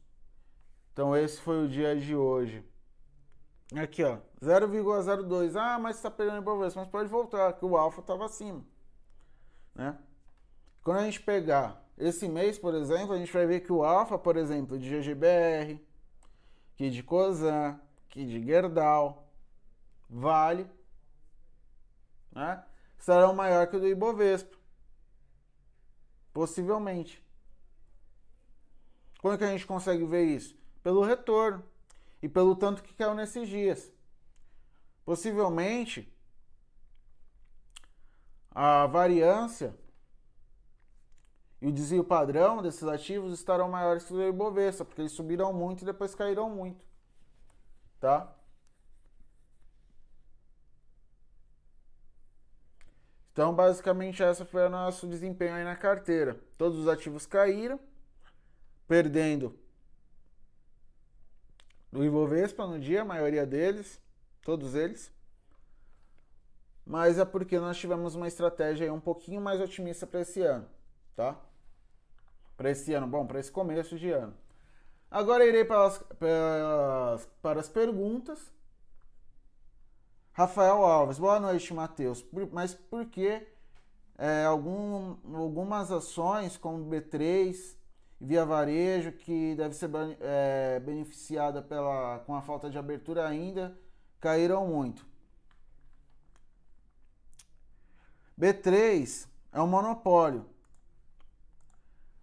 Então 0.94 1.16
esse 1.16 1.42
foi 1.42 1.66
o 1.66 1.68
dia 1.68 1.96
de 1.96 2.16
hoje. 2.16 2.64
Aqui, 3.76 4.04
ó, 4.04 4.20
0,02. 4.42 5.56
Ah, 5.56 5.78
mas 5.80 5.98
está 5.98 6.10
perdendo 6.10 6.42
Ibovespa, 6.42 6.82
mas 6.82 6.90
pode 6.90 7.10
voltar, 7.10 7.54
que 7.54 7.66
o 7.66 7.76
alfa 7.76 8.02
estava 8.02 8.26
acima, 8.26 8.64
né? 9.76 9.98
Quando 10.84 11.00
a 11.00 11.06
gente 11.06 11.22
pegar 11.22 11.84
esse 11.98 12.30
mês, 12.30 12.58
por 12.58 12.74
exemplo, 12.74 13.14
a 13.14 13.18
gente 13.18 13.34
vai 13.34 13.46
ver 13.46 13.62
que 13.62 13.74
o 13.74 13.84
alfa, 13.84 14.18
por 14.18 14.38
exemplo, 14.38 14.80
de 14.80 14.88
GGBR, 14.88 15.86
que 16.78 16.90
de 16.90 17.04
Cosan, 17.04 17.80
que 18.08 18.26
de 18.26 18.42
Gerdau, 18.46 19.28
Vale, 20.10 20.70
né? 22.32 22.64
Serão 22.98 23.34
maior 23.34 23.68
que 23.68 23.76
o 23.76 23.80
do 23.80 23.88
Ibovespa. 23.88 24.56
Possivelmente. 26.32 27.22
Como 29.20 29.34
é 29.34 29.38
que 29.38 29.44
a 29.44 29.52
gente 29.52 29.66
consegue 29.66 30.06
ver 30.06 30.24
isso? 30.26 30.58
Pelo 30.82 31.04
retorno 31.04 31.64
e 32.22 32.30
pelo 32.30 32.56
tanto 32.56 32.84
que 32.84 32.94
caiu 32.94 33.14
nesses 33.14 33.50
dias. 33.50 33.92
Possivelmente 35.04 36.12
a 38.52 38.86
variância 38.88 39.78
E 41.62 41.68
o 41.68 41.72
desvio 41.72 42.04
padrão 42.04 42.62
desses 42.62 42.84
ativos 42.84 43.34
estarão 43.34 43.70
maiores 43.70 44.04
que 44.04 44.14
o 44.14 44.22
Ibovespa, 44.22 44.86
porque 44.86 45.02
eles 45.02 45.12
subiram 45.12 45.52
muito 45.52 45.82
e 45.82 45.86
depois 45.86 46.14
caíram 46.14 46.50
muito. 46.50 46.86
Tá? 48.00 48.32
Então, 53.34 53.54
basicamente, 53.54 54.24
essa 54.24 54.46
foi 54.46 54.66
o 54.66 54.70
nosso 54.70 55.08
desempenho 55.08 55.54
aí 55.54 55.64
na 55.64 55.76
carteira. 55.76 56.40
Todos 56.58 56.80
os 56.80 56.88
ativos 56.88 57.26
caíram, 57.26 57.80
perdendo 58.88 59.58
o 61.92 62.04
Ibovespa 62.04 62.66
no 62.66 62.80
dia, 62.80 63.02
a 63.02 63.06
maioria 63.06 63.46
deles, 63.46 64.02
todos 64.42 64.76
eles. 64.76 65.12
Mas 66.86 67.20
é 67.20 67.26
porque 67.26 67.60
nós 67.60 67.78
tivemos 67.78 68.16
uma 68.16 68.28
estratégia 68.28 68.92
um 68.94 69.00
pouquinho 69.00 69.42
mais 69.42 69.60
otimista 69.60 70.08
para 70.08 70.22
esse 70.22 70.42
ano, 70.42 70.68
tá? 71.16 71.40
Para 72.58 72.72
esse 72.72 72.94
ano, 72.94 73.08
bom, 73.08 73.26
para 73.26 73.40
esse 73.40 73.52
começo 73.52 73.98
de 73.98 74.10
ano. 74.10 74.34
Agora 75.10 75.46
irei 75.46 75.64
para 75.64 75.86
as, 75.86 76.00
para 76.00 77.14
as, 77.14 77.26
para 77.42 77.60
as 77.62 77.70
perguntas. 77.70 78.52
Rafael 80.34 80.84
Alves, 80.84 81.20
boa 81.20 81.40
noite, 81.40 81.74
Matheus. 81.74 82.26
Mas 82.52 82.74
por 82.74 83.06
que 83.06 83.48
é, 84.18 84.44
algum, 84.46 85.16
algumas 85.36 85.92
ações 85.92 86.58
como 86.58 86.90
B3 86.90 87.76
via 88.20 88.44
varejo, 88.44 89.12
que 89.12 89.56
deve 89.56 89.76
ser 89.76 89.90
é, 90.20 90.80
beneficiada 90.80 91.62
pela, 91.62 92.20
com 92.26 92.36
a 92.36 92.42
falta 92.42 92.70
de 92.70 92.78
abertura 92.78 93.28
ainda, 93.28 93.78
caíram 94.20 94.68
muito. 94.68 95.06
B3 98.40 99.28
é 99.54 99.62
um 99.62 99.68
monopólio. 99.68 100.46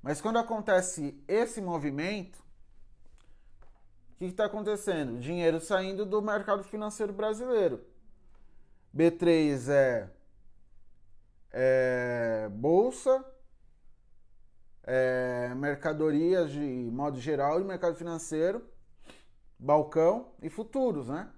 Mas 0.05 0.21
quando 0.21 0.39
acontece 0.39 1.19
esse 1.27 1.63
movimento, 1.63 2.37
o 4.13 4.17
que 4.19 4.27
está 4.27 4.45
acontecendo? 4.45 5.19
Dinheiro 5.19 5.59
saindo 5.59 6.05
do 6.05 6.21
mercado 6.21 6.63
financeiro 6.63 7.11
brasileiro. 7.11 7.83
B3 8.95 9.67
é, 9.71 10.11
é 11.51 12.49
bolsa, 12.51 13.25
é, 14.83 15.55
mercadorias 15.57 16.53
de 16.53 16.91
modo 16.93 17.19
geral 17.19 17.59
e 17.59 17.65
mercado 17.65 17.97
financeiro, 17.97 18.63
balcão 19.59 20.35
e 20.43 20.51
futuros, 20.51 21.09
né? 21.09 21.33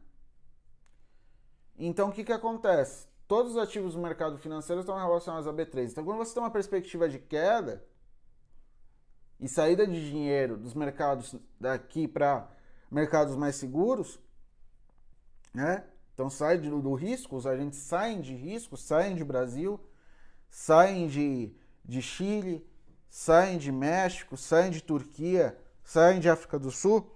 Então 1.79 2.09
o 2.09 2.13
que, 2.13 2.25
que 2.25 2.33
acontece? 2.33 3.07
Todos 3.29 3.53
os 3.53 3.59
ativos 3.59 3.95
do 3.95 4.01
mercado 4.01 4.37
financeiro 4.39 4.81
estão 4.81 4.97
relacionados 4.97 5.47
a 5.47 5.53
B3. 5.53 5.93
Então 5.93 6.05
quando 6.05 6.19
você 6.19 6.35
tem 6.35 6.43
uma 6.43 6.51
perspectiva 6.51 7.09
de 7.09 7.21
queda 7.21 7.87
e 9.41 9.49
saída 9.49 9.87
de 9.87 10.11
dinheiro 10.11 10.57
dos 10.57 10.75
mercados 10.75 11.35
daqui 11.61 12.09
para 12.09 12.49
mercados 12.91 13.37
mais 13.37 13.57
seguros, 13.57 14.19
né? 15.53 15.85
Então 16.15 16.31
sai 16.31 16.57
do, 16.57 16.81
do 16.81 16.95
risco, 16.95 17.37
os 17.37 17.47
agentes 17.47 17.79
saem 17.81 18.21
de 18.21 18.35
risco, 18.35 18.77
saem 18.77 19.15
de 19.15 19.25
Brasil, 19.25 19.79
saem 20.49 21.07
de, 21.07 21.55
de 21.85 22.01
Chile, 22.01 22.67
saem 23.11 23.59
de 23.59 23.71
México, 23.71 24.37
saem 24.37 24.71
de 24.71 24.83
Turquia, 24.83 25.59
saem 25.85 26.19
de 26.21 26.31
África 26.31 26.59
do 26.59 26.71
Sul, 26.71 27.15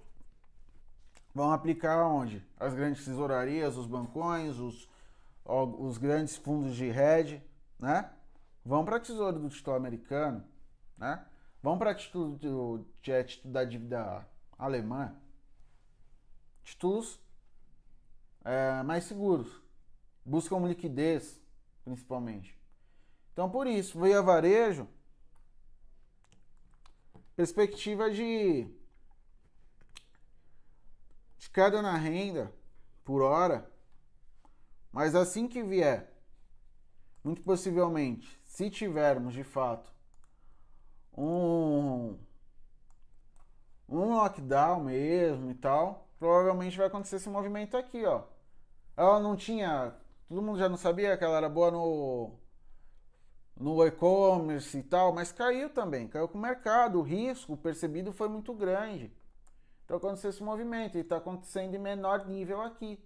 vão 1.33 1.51
aplicar 1.51 2.05
onde? 2.05 2.45
As 2.59 2.73
grandes 2.73 3.03
tesourarias, 3.03 3.75
os 3.75 3.87
bancões, 3.87 4.59
os, 4.59 4.87
os 5.45 5.97
grandes 5.97 6.37
fundos 6.37 6.75
de 6.75 6.85
hedge, 6.85 7.41
né? 7.79 8.11
Vão 8.63 8.85
para 8.85 8.99
tesouro 8.99 9.39
do 9.39 9.49
título 9.49 9.75
americano, 9.75 10.43
né? 10.97 11.25
Vão 11.61 11.77
para 11.77 11.93
título, 11.93 12.35
do, 12.37 12.85
título 13.01 13.53
da 13.53 13.63
dívida 13.63 14.27
alemã. 14.57 15.15
Títulos 16.63 17.19
é, 18.43 18.81
mais 18.83 19.03
seguros. 19.03 19.61
Buscam 20.25 20.67
liquidez, 20.67 21.39
principalmente. 21.83 22.59
Então, 23.31 23.49
por 23.49 23.67
isso, 23.67 23.99
via 24.01 24.21
varejo, 24.21 24.87
perspectiva 27.35 28.09
de, 28.09 28.67
de 31.37 31.49
queda 31.49 31.81
na 31.81 31.95
renda 31.95 32.53
por 33.03 33.21
hora, 33.21 33.71
mas 34.91 35.15
assim 35.15 35.47
que 35.47 35.63
vier, 35.63 36.11
muito 37.23 37.41
possivelmente, 37.41 38.39
se 38.45 38.69
tivermos 38.69 39.33
de 39.33 39.43
fato 39.43 39.91
um 41.17 42.17
um 43.89 44.15
lockdown 44.15 44.81
mesmo 44.83 45.51
e 45.51 45.55
tal, 45.55 46.07
provavelmente 46.17 46.77
vai 46.77 46.87
acontecer 46.87 47.17
esse 47.17 47.29
movimento 47.29 47.75
aqui, 47.77 48.05
ó. 48.05 48.23
Ela 48.95 49.19
não 49.19 49.35
tinha, 49.35 49.95
todo 50.29 50.41
mundo 50.41 50.59
já 50.59 50.69
não 50.69 50.77
sabia 50.77 51.17
que 51.17 51.23
ela 51.23 51.37
era 51.37 51.49
boa 51.49 51.71
no 51.71 52.31
no 53.57 53.85
e-commerce 53.85 54.77
e 54.77 54.83
tal, 54.83 55.13
mas 55.13 55.31
caiu 55.31 55.69
também, 55.69 56.07
caiu 56.07 56.27
com 56.27 56.37
o 56.37 56.41
mercado, 56.41 56.99
o 56.99 57.03
risco 57.03 57.55
percebido 57.55 58.11
foi 58.11 58.27
muito 58.27 58.53
grande. 58.53 59.13
Então 59.85 59.97
aconteceu 59.97 60.29
esse 60.29 60.41
movimento 60.41 60.97
e 60.97 61.01
está 61.01 61.17
acontecendo 61.17 61.75
em 61.75 61.79
menor 61.79 62.25
nível 62.25 62.61
aqui. 62.61 62.99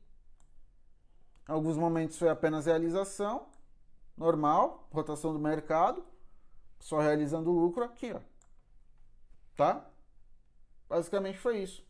Em 1.47 1.51
alguns 1.51 1.77
momentos 1.77 2.17
foi 2.17 2.29
apenas 2.29 2.65
realização, 2.67 3.47
normal, 4.17 4.87
rotação 4.91 5.33
do 5.33 5.39
mercado, 5.39 6.05
só 6.85 6.99
realizando 6.99 7.49
lucro 7.49 7.83
aqui, 7.83 8.13
ó. 8.13 8.19
Tá? 9.55 9.89
Basicamente 10.87 11.39
foi 11.39 11.63
isso. 11.63 11.83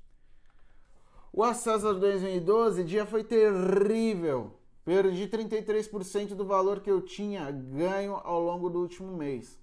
O 1.34 1.44
acesso 1.44 1.94
de 1.96 2.00
2012, 2.00 2.82
dia 2.86 3.06
foi 3.06 3.22
terrível. 3.22 4.58
Perdi 4.86 5.28
33% 5.28 6.28
do 6.28 6.46
valor 6.46 6.80
que 6.80 6.90
eu 6.90 7.02
tinha 7.02 7.52
ganho 7.52 8.16
ao 8.24 8.40
longo 8.40 8.70
do 8.70 8.80
último 8.80 9.18
mês. 9.18 9.60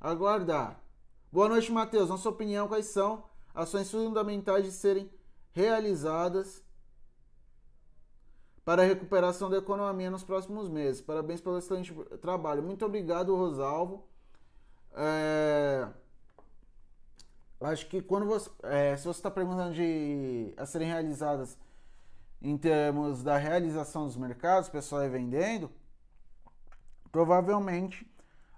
Aguardar. 0.00 0.82
Boa 1.30 1.50
noite, 1.50 1.70
Matheus. 1.70 2.08
Na 2.08 2.16
sua 2.16 2.32
opinião, 2.32 2.68
quais 2.68 2.86
são 2.86 3.22
ações 3.54 3.90
fundamentais 3.90 4.64
de 4.64 4.72
serem 4.72 5.10
realizadas 5.52 6.64
para 8.66 8.82
a 8.82 8.84
recuperação 8.84 9.48
da 9.48 9.58
economia 9.58 10.10
nos 10.10 10.24
próximos 10.24 10.68
meses? 10.68 11.00
Parabéns 11.00 11.40
pelo 11.40 11.56
excelente 11.56 11.94
trabalho. 12.20 12.64
Muito 12.64 12.84
obrigado, 12.84 13.36
Rosalvo. 13.36 14.04
É... 14.92 15.88
Acho 17.60 17.88
que 17.88 18.02
quando 18.02 18.26
você, 18.26 18.50
é, 18.64 18.96
se 18.96 19.04
você 19.04 19.20
está 19.20 19.30
perguntando 19.30 19.72
de 19.72 20.52
a 20.56 20.66
serem 20.66 20.88
realizadas 20.88 21.56
em 22.42 22.58
termos 22.58 23.22
da 23.22 23.38
realização 23.38 24.04
dos 24.04 24.16
mercados, 24.16 24.68
pessoal 24.68 25.02
é 25.02 25.08
vendendo, 25.08 25.70
provavelmente 27.12 28.04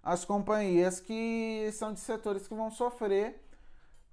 as 0.02 0.24
companhias 0.24 1.00
que 1.00 1.70
são 1.74 1.92
de 1.92 2.00
setores 2.00 2.48
que 2.48 2.54
vão 2.54 2.70
sofrer 2.70 3.44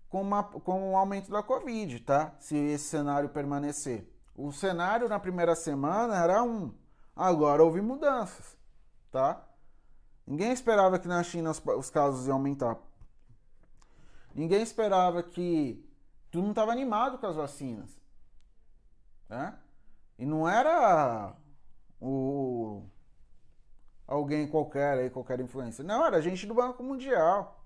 com, 0.10 0.22
uma, 0.22 0.44
com 0.44 0.92
o 0.92 0.98
aumento 0.98 1.32
da 1.32 1.42
Covid, 1.42 2.02
tá? 2.02 2.36
Se 2.40 2.56
esse 2.58 2.84
cenário 2.84 3.30
permanecer. 3.30 4.15
O 4.36 4.52
cenário 4.52 5.08
na 5.08 5.20
primeira 5.20 5.56
semana 5.56 6.22
era 6.22 6.44
um, 6.44 6.74
agora 7.16 7.64
houve 7.64 7.82
mudanças, 7.82 8.58
tá? 9.10 9.42
Ninguém 10.28 10.52
esperava 10.52 11.00
que 11.00 11.08
na 11.08 11.24
China 11.24 11.52
os, 11.52 11.62
os 11.66 11.90
casos 11.90 12.28
iam 12.28 12.36
aumentar. 12.36 12.78
Ninguém 14.34 14.62
esperava 14.62 15.24
que. 15.24 15.82
Tu 16.30 16.42
não 16.42 16.50
estava 16.50 16.72
animado 16.72 17.18
com 17.18 17.28
as 17.28 17.36
vacinas. 17.38 17.98
Né? 19.30 19.58
E 20.20 20.26
não 20.26 20.48
era 20.48 21.34
o 22.02 22.84
alguém 24.08 24.48
qualquer 24.48 24.98
aí, 24.98 25.10
qualquer 25.10 25.40
influência. 25.40 25.84
Não, 25.84 26.06
era 26.06 26.22
gente 26.22 26.46
do 26.46 26.54
Banco 26.54 26.84
Mundial. 26.84 27.64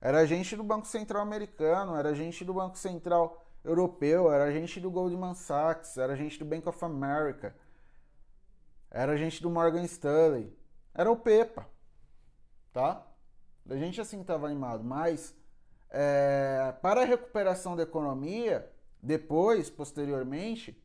Era 0.00 0.26
gente 0.26 0.56
do 0.56 0.62
Banco 0.62 0.86
Central 0.86 1.22
Americano, 1.22 1.96
era 1.96 2.14
gente 2.14 2.44
do 2.44 2.54
Banco 2.54 2.78
Central 2.78 3.44
Europeu, 3.64 4.32
era 4.32 4.52
gente 4.52 4.80
do 4.80 4.90
Goldman 4.90 5.34
Sachs, 5.34 5.96
era 5.96 6.16
gente 6.16 6.38
do 6.38 6.44
Bank 6.44 6.68
of 6.68 6.84
America, 6.84 7.54
era 8.90 9.16
gente 9.16 9.42
do 9.42 9.50
Morgan 9.50 9.84
Stanley, 9.84 10.56
era 10.94 11.10
o 11.10 11.16
Pepa, 11.16 11.68
tá? 12.72 13.06
A 13.68 13.76
gente 13.76 14.00
assim 14.00 14.20
estava 14.20 14.46
animado, 14.46 14.82
mas 14.82 15.34
é, 15.90 16.74
para 16.82 17.02
a 17.02 17.04
recuperação 17.04 17.76
da 17.76 17.82
economia, 17.82 18.70
depois, 19.02 19.70
posteriormente, 19.70 20.76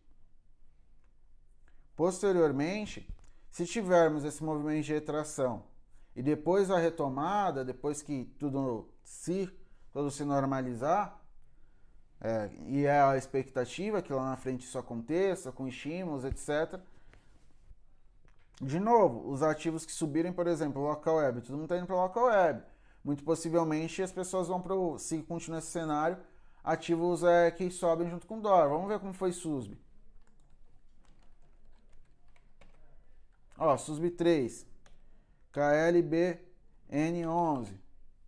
Posteriormente, 1.95 3.07
se 3.49 3.65
tivermos 3.65 4.25
esse 4.25 4.43
movimento 4.43 4.83
de 4.83 4.93
retração 4.93 5.63
e 6.13 6.21
depois 6.21 6.69
a 6.69 6.77
retomada, 6.77 7.63
depois 7.63 8.01
que 8.01 8.25
tudo 8.38 8.89
se, 9.01 9.49
tudo 9.93 10.11
se 10.11 10.25
normalizar, 10.25 11.24
é, 12.21 12.49
e 12.67 12.86
é 12.86 13.01
a 13.01 13.17
expectativa 13.17 14.01
que 14.01 14.13
lá 14.13 14.30
na 14.30 14.38
frente 14.38 14.65
isso 14.65 14.78
aconteça, 14.78 15.51
com 15.51 15.67
estímulos, 15.67 16.23
etc., 16.25 16.80
De 18.62 18.80
novo, 18.80 19.30
os 19.30 19.43
ativos 19.43 19.86
que 19.86 19.91
subirem, 19.91 20.32
por 20.32 20.47
exemplo, 20.47 20.82
local 20.82 21.17
web, 21.17 21.41
todo 21.41 21.51
mundo 21.54 21.63
está 21.65 21.78
indo 21.78 21.86
para 21.88 21.95
local 21.95 22.25
web. 22.28 22.63
Muito 23.04 23.23
possivelmente 23.23 24.01
as 24.01 24.12
pessoas 24.13 24.47
vão 24.47 24.62
para 24.62 24.73
o, 24.73 24.97
se 24.97 25.21
continuar 25.23 25.60
esse 25.60 25.67
cenário, 25.71 26.17
ativos 26.63 27.23
é, 27.23 27.51
que 27.51 27.69
sobem 27.69 28.10
junto 28.10 28.25
com 28.25 28.38
o 28.39 28.41
dólar. 28.41 28.69
Vamos 28.69 28.88
ver 28.88 28.99
como 28.99 29.13
foi 29.13 29.32
SUSB. 29.34 29.78
Ó, 33.58 33.78
SUSB 33.78 34.12
3, 34.12 34.65
KLB 35.51 36.39
N11. 36.91 37.73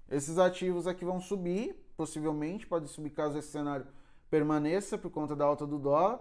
Esses 0.10 0.38
ativos 0.38 0.88
aqui 0.88 1.04
vão 1.04 1.20
subir, 1.20 1.76
possivelmente, 1.98 2.68
pode 2.68 2.88
subir 2.88 3.10
caso 3.10 3.38
esse 3.38 3.50
cenário 3.50 3.88
permaneça 4.30 4.98
por 4.98 5.10
conta 5.10 5.36
da 5.36 5.46
alta 5.46 5.66
do 5.66 5.80
dólar. 5.80 6.20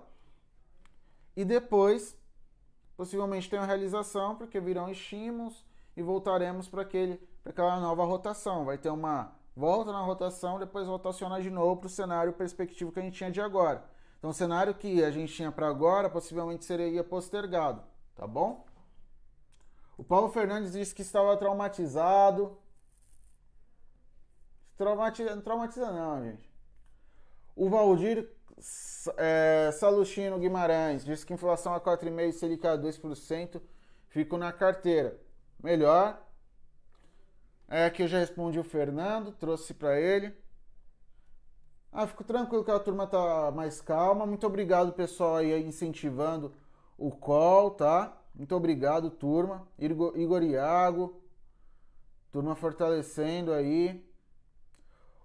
E 1.36 1.44
depois, 1.44 2.16
possivelmente 2.96 3.50
tenha 3.50 3.64
realização, 3.64 4.34
porque 4.36 4.58
virão 4.58 4.88
estímulos 4.88 5.64
e 5.96 6.02
voltaremos 6.02 6.68
para 6.68 6.82
aquela 6.82 7.78
nova 7.78 8.04
rotação. 8.04 8.64
Vai 8.64 8.78
ter 8.78 8.90
uma 8.90 9.32
volta 9.54 9.92
na 9.92 10.00
rotação, 10.00 10.58
depois 10.58 10.86
rotacionar 10.86 11.42
de 11.42 11.50
novo 11.50 11.76
para 11.76 11.86
o 11.86 11.90
cenário 11.90 12.32
perspectivo 12.32 12.90
que 12.90 12.98
a 12.98 13.02
gente 13.02 13.16
tinha 13.16 13.30
de 13.30 13.40
agora. 13.40 13.84
Então, 14.18 14.30
o 14.30 14.34
cenário 14.34 14.74
que 14.74 15.04
a 15.04 15.10
gente 15.10 15.32
tinha 15.32 15.52
para 15.52 15.68
agora 15.68 16.08
possivelmente 16.08 16.64
seria 16.64 17.04
postergado, 17.04 17.82
tá 18.14 18.26
bom? 18.26 18.64
O 19.98 20.04
Paulo 20.04 20.28
Fernandes 20.28 20.72
disse 20.72 20.94
que 20.94 21.02
estava 21.02 21.36
traumatizado. 21.36 22.56
Traumatiza, 24.76 25.34
não 25.34 25.42
traumatiza 25.42 25.90
não, 25.90 26.22
gente. 26.22 26.50
O 27.54 27.70
Valdir 27.70 28.28
é, 29.16 29.70
Guimarães 30.38 31.04
disse 31.04 31.24
que 31.24 31.32
inflação 31.32 31.74
a 31.74 31.80
4,5% 31.80 32.32
Selic 32.32 32.66
a 32.66 32.76
2%. 32.76 33.60
Fico 34.08 34.36
na 34.36 34.52
carteira. 34.52 35.18
Melhor. 35.62 36.22
É 37.68 37.90
que 37.90 38.02
eu 38.02 38.08
já 38.08 38.18
respondi 38.18 38.58
o 38.58 38.64
Fernando, 38.64 39.32
trouxe 39.32 39.74
para 39.74 40.00
ele. 40.00 40.32
Ah, 41.90 42.06
fico 42.06 42.22
tranquilo 42.22 42.64
que 42.64 42.70
a 42.70 42.78
turma 42.78 43.06
tá 43.06 43.50
mais 43.50 43.80
calma. 43.80 44.26
Muito 44.26 44.46
obrigado, 44.46 44.92
pessoal, 44.92 45.36
aí 45.36 45.66
incentivando 45.66 46.54
o 46.96 47.10
call, 47.10 47.70
tá? 47.70 48.16
Muito 48.34 48.54
obrigado, 48.54 49.10
turma. 49.10 49.66
Igor 49.78 50.42
Iago. 50.42 51.20
Turma 52.30 52.54
fortalecendo 52.54 53.52
aí. 53.52 54.05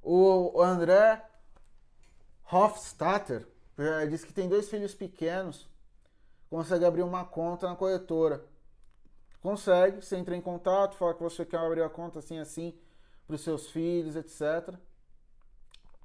O 0.01 0.61
André 0.61 1.23
Hofstadter 2.51 3.47
é, 3.77 4.05
diz 4.07 4.23
que 4.23 4.33
tem 4.33 4.49
dois 4.49 4.69
filhos 4.69 4.93
pequenos. 4.93 5.69
Consegue 6.49 6.85
abrir 6.85 7.03
uma 7.03 7.23
conta 7.23 7.67
na 7.67 7.75
corretora. 7.75 8.43
Consegue, 9.41 10.01
você 10.01 10.17
entra 10.17 10.35
em 10.35 10.41
contato, 10.41 10.95
fala 10.95 11.13
que 11.13 11.23
você 11.23 11.45
quer 11.45 11.57
abrir 11.57 11.81
a 11.81 11.89
conta 11.89 12.19
assim 12.19 12.39
assim 12.39 12.77
para 13.25 13.35
os 13.35 13.41
seus 13.41 13.69
filhos, 13.69 14.15
etc. 14.15 14.75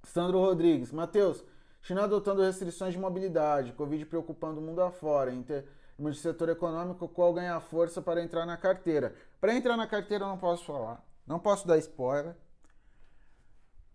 Sandro 0.05 0.39
Rodrigues. 0.39 0.93
Matheus, 0.93 1.45
China 1.83 2.05
adotando 2.05 2.43
restrições 2.43 2.93
de 2.93 2.99
mobilidade, 2.99 3.73
Covid 3.73 4.07
preocupando 4.07 4.61
o 4.61 4.63
mundo 4.63 4.83
afora. 4.83 5.33
Inter 5.33 5.67
no 5.99 6.13
setor 6.15 6.51
econômico, 6.51 7.09
qual 7.09 7.33
ganha 7.33 7.59
força 7.59 8.01
para 8.03 8.23
entrar 8.23 8.47
na 8.47 8.57
carteira. 8.57 9.15
Para 9.41 9.55
entrar 9.55 9.77
na 9.77 9.87
carteira 9.87 10.25
eu 10.25 10.29
não 10.29 10.39
posso 10.39 10.65
falar, 10.65 11.05
não 11.27 11.39
posso 11.39 11.67
dar 11.67 11.79
spoiler, 11.79 12.37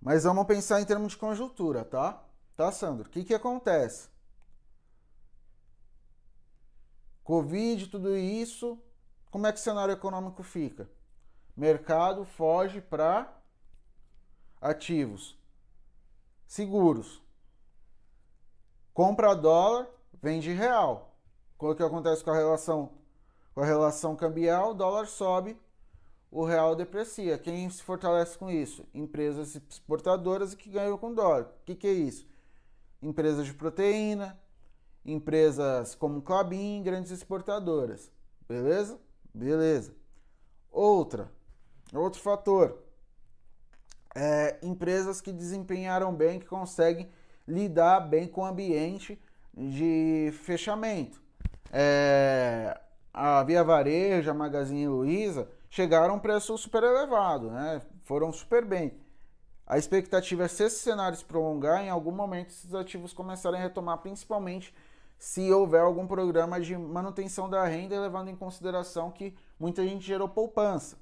mas 0.01 0.23
vamos 0.23 0.45
pensar 0.47 0.81
em 0.81 0.85
termos 0.85 1.11
de 1.11 1.17
conjuntura, 1.17 1.85
tá? 1.85 2.23
Tá, 2.57 2.71
Sandro? 2.71 3.07
O 3.07 3.09
que, 3.09 3.23
que 3.23 3.33
acontece? 3.33 4.09
Covid, 7.23 7.87
tudo 7.87 8.17
isso, 8.17 8.77
como 9.29 9.45
é 9.47 9.51
que 9.51 9.59
o 9.59 9.61
cenário 9.61 9.93
econômico 9.93 10.41
fica? 10.43 10.89
Mercado 11.55 12.25
foge 12.25 12.81
para 12.81 13.31
ativos 14.59 15.37
seguros. 16.47 17.21
Compra 18.93 19.35
dólar, 19.35 19.87
vende 20.21 20.51
real. 20.51 21.15
O 21.57 21.75
que 21.75 21.83
acontece 21.83 22.23
com 22.23 22.31
a 22.31 22.35
relação 22.35 22.91
com 23.53 23.61
a 23.61 23.65
relação 23.65 24.15
cambial, 24.15 24.73
dólar 24.73 25.07
sobe, 25.07 25.59
o 26.31 26.45
real 26.45 26.75
deprecia. 26.75 27.37
Quem 27.37 27.69
se 27.69 27.83
fortalece 27.83 28.37
com 28.37 28.49
isso? 28.49 28.85
Empresas 28.93 29.55
exportadoras 29.55 30.55
que 30.55 30.69
ganham 30.69 30.97
com 30.97 31.13
dólar. 31.13 31.43
O 31.43 31.65
que, 31.65 31.75
que 31.75 31.87
é 31.87 31.91
isso? 31.91 32.25
Empresas 33.01 33.45
de 33.45 33.53
proteína, 33.53 34.39
empresas 35.05 35.93
como 35.93 36.21
Clabin, 36.21 36.81
grandes 36.81 37.11
exportadoras. 37.11 38.09
Beleza? 38.47 38.99
Beleza. 39.33 39.93
Outra, 40.71 41.29
outro 41.93 42.21
fator. 42.21 42.81
É, 44.15 44.57
empresas 44.61 45.21
que 45.21 45.31
desempenharam 45.31 46.13
bem, 46.13 46.39
que 46.39 46.45
conseguem 46.45 47.09
lidar 47.47 47.99
bem 48.01 48.27
com 48.27 48.41
o 48.41 48.45
ambiente 48.45 49.21
de 49.53 50.31
fechamento 50.43 51.21
é, 51.71 52.77
a 53.13 53.43
Via 53.43 53.63
Varejo, 53.63 54.29
a 54.29 54.33
Magazine 54.33 54.87
Luiza 54.87 55.47
chegaram 55.71 56.13
a 56.13 56.17
um 56.17 56.19
preço 56.19 56.55
super 56.57 56.83
elevado, 56.83 57.49
né? 57.49 57.81
Foram 58.03 58.31
super 58.31 58.63
bem. 58.63 58.93
A 59.65 59.79
expectativa 59.79 60.43
é 60.43 60.47
se 60.47 60.63
esse 60.65 60.79
cenário 60.79 61.17
se 61.17 61.25
prolongar, 61.25 61.83
em 61.83 61.89
algum 61.89 62.11
momento 62.11 62.49
esses 62.49 62.75
ativos 62.75 63.13
começarem 63.13 63.59
a 63.59 63.63
retomar, 63.63 63.97
principalmente 63.97 64.75
se 65.17 65.51
houver 65.51 65.81
algum 65.81 66.05
programa 66.05 66.59
de 66.59 66.77
manutenção 66.77 67.49
da 67.49 67.65
renda, 67.65 67.99
levando 67.99 68.29
em 68.29 68.35
consideração 68.35 69.09
que 69.09 69.33
muita 69.59 69.83
gente 69.83 70.05
gerou 70.05 70.29
poupança. 70.29 70.97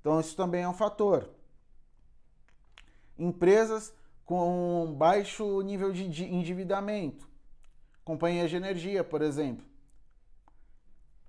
Então 0.00 0.20
isso 0.20 0.36
também 0.36 0.62
é 0.62 0.68
um 0.68 0.74
fator. 0.74 1.30
Empresas 3.18 3.94
com 4.24 4.94
baixo 4.96 5.60
nível 5.62 5.92
de 5.92 6.24
endividamento 6.24 7.26
companhias 8.04 8.50
de 8.50 8.56
energia, 8.56 9.04
por 9.04 9.22
exemplo. 9.22 9.64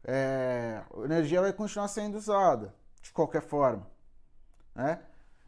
É, 0.03 0.83
a 0.93 1.03
energia 1.05 1.41
vai 1.41 1.53
continuar 1.53 1.87
sendo 1.87 2.17
usada 2.17 2.73
de 3.01 3.11
qualquer 3.11 3.41
forma, 3.41 3.87
né? 4.75 5.01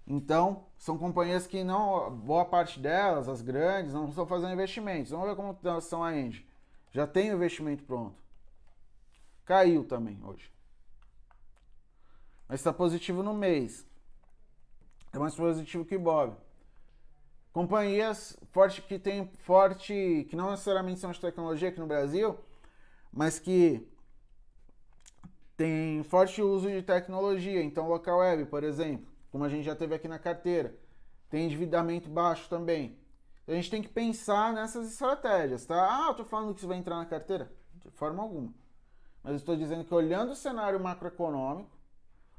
Então, 0.08 0.66
são 0.78 0.98
companhias 0.98 1.48
que 1.48 1.64
não, 1.64 2.16
boa 2.16 2.46
parte 2.46 2.80
delas, 2.80 3.28
as 3.28 3.42
grandes, 3.42 3.94
não 3.94 4.08
estão 4.08 4.26
fazendo 4.28 4.54
investimentos. 4.54 5.12
Vamos 5.12 5.28
ver 5.28 5.36
como 5.36 5.58
estão 5.80 6.04
a 6.04 6.16
Engie. 6.16 6.48
Já 6.92 7.08
tem 7.08 7.32
o 7.32 7.36
investimento 7.36 7.84
pronto. 7.84 8.16
Caiu 9.44 9.84
também 9.84 10.20
hoje. 10.24 10.52
Mas 12.48 12.60
está 12.60 12.72
positivo 12.72 13.24
no 13.24 13.34
mês. 13.34 13.86
É 15.12 15.18
mais 15.18 15.36
positivo 15.36 15.86
que 15.86 15.98
Bob. 15.98 16.36
Companhias 17.52 18.38
forte 18.52 18.82
que 18.82 19.00
tem 19.00 19.28
forte, 19.40 20.28
que 20.30 20.36
não 20.36 20.52
necessariamente 20.52 21.00
são 21.00 21.12
de 21.12 21.20
tecnologia 21.20 21.70
aqui 21.70 21.80
no 21.80 21.88
Brasil, 21.88 22.38
mas 23.12 23.40
que 23.40 23.88
tem 25.56 26.04
forte 26.04 26.42
uso 26.42 26.70
de 26.70 26.82
tecnologia. 26.82 27.64
Então, 27.64 27.88
local 27.88 28.20
web, 28.20 28.46
por 28.46 28.64
exemplo, 28.64 29.08
como 29.32 29.44
a 29.44 29.50
gente 29.50 29.64
já 29.64 29.76
teve 29.76 29.96
aqui 29.96 30.08
na 30.08 30.20
carteira, 30.20 30.76
tem 31.30 31.46
endividamento 31.46 32.10
baixo 32.10 32.50
também. 32.50 32.98
A 33.48 33.54
gente 33.54 33.70
tem 33.70 33.82
que 33.82 33.90
pensar 33.90 34.54
nessas 34.54 34.92
estratégias, 34.92 35.66
tá? 35.66 35.76
Ah, 35.76 36.08
eu 36.10 36.16
tô 36.16 36.26
falando 36.26 36.54
que 36.54 36.60
isso 36.60 36.68
vai 36.68 36.78
entrar 36.78 36.96
na 36.96 37.06
carteira? 37.06 37.52
De 37.76 37.92
forma 37.92 38.24
alguma. 38.24 38.54
Mas 39.22 39.34
eu 39.34 39.38
estou 39.38 39.56
dizendo 39.56 39.84
que 39.84 39.94
olhando 39.94 40.32
o 40.32 40.36
cenário 40.36 40.80
macroeconômico, 40.80 41.70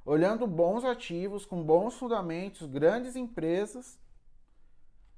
olhando 0.05 0.47
bons 0.47 0.85
ativos, 0.85 1.45
com 1.45 1.63
bons 1.63 1.95
fundamentos, 1.95 2.67
grandes 2.67 3.17
empresas, 3.17 3.99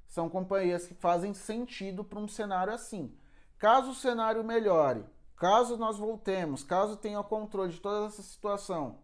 são 0.06 0.28
companhias 0.28 0.86
que 0.86 0.94
fazem 0.94 1.34
sentido 1.34 2.02
para 2.02 2.18
um 2.18 2.28
cenário 2.28 2.72
assim. 2.72 3.14
Caso 3.58 3.90
o 3.90 3.94
cenário 3.94 4.42
melhore, 4.42 5.04
caso 5.38 5.76
nós 5.76 5.98
voltemos, 5.98 6.62
caso 6.62 6.96
tenha 6.96 7.20
o 7.20 7.24
controle 7.24 7.72
de 7.72 7.80
toda 7.80 8.06
essa 8.06 8.22
situação, 8.22 8.98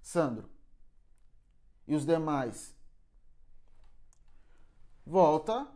Sandro 0.00 0.48
e 1.86 1.94
os 1.94 2.04
demais, 2.04 2.74
volta, 5.04 5.68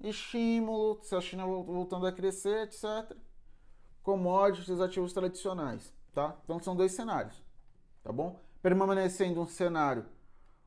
estímulo, 0.00 1.00
se 1.02 1.14
a 1.14 1.20
China 1.20 1.46
voltando 1.46 2.06
a 2.06 2.12
crescer, 2.12 2.64
etc. 2.64 3.16
Commodities, 4.02 4.80
ativos 4.80 5.12
tradicionais, 5.12 5.94
tá? 6.12 6.36
Então 6.42 6.60
são 6.60 6.74
dois 6.74 6.92
cenários, 6.92 7.40
tá 8.02 8.12
bom? 8.12 8.42
Permanecendo 8.60 9.40
um 9.40 9.46
cenário, 9.46 10.04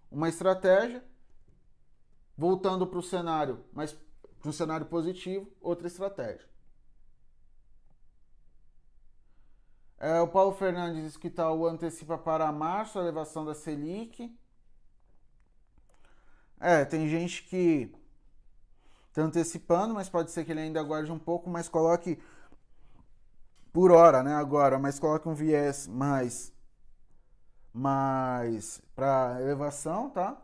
uma 0.09 0.29
estratégia, 0.29 1.03
Voltando 2.37 2.85
para 2.85 2.99
o 2.99 3.03
cenário, 3.03 3.63
mas 3.71 3.93
para 4.41 4.49
um 4.49 4.51
cenário 4.51 4.85
positivo, 4.87 5.49
outra 5.61 5.87
estratégia. 5.87 6.45
É, 10.05 10.21
o 10.21 10.27
Paulo 10.27 10.53
Fernandes 10.53 11.01
diz 11.01 11.17
que 11.17 11.31
tá 11.31 11.47
antecipa 11.49 12.15
para 12.15 12.51
março 12.51 12.99
a 12.99 13.01
elevação 13.01 13.43
da 13.43 13.55
Selic. 13.55 14.31
É, 16.59 16.85
tem 16.85 17.09
gente 17.09 17.41
que 17.41 17.91
está 19.07 19.23
antecipando, 19.23 19.95
mas 19.95 20.07
pode 20.07 20.29
ser 20.29 20.45
que 20.45 20.51
ele 20.51 20.59
ainda 20.59 20.79
aguarde 20.79 21.11
um 21.11 21.17
pouco, 21.17 21.49
mas 21.49 21.67
coloque 21.67 22.21
por 23.73 23.91
hora, 23.91 24.21
né? 24.21 24.35
Agora, 24.35 24.77
mas 24.77 24.99
coloca 24.99 25.27
um 25.27 25.33
viés 25.33 25.87
mais 25.87 26.53
mais 27.73 28.79
para 28.95 29.41
elevação, 29.41 30.11
tá? 30.11 30.39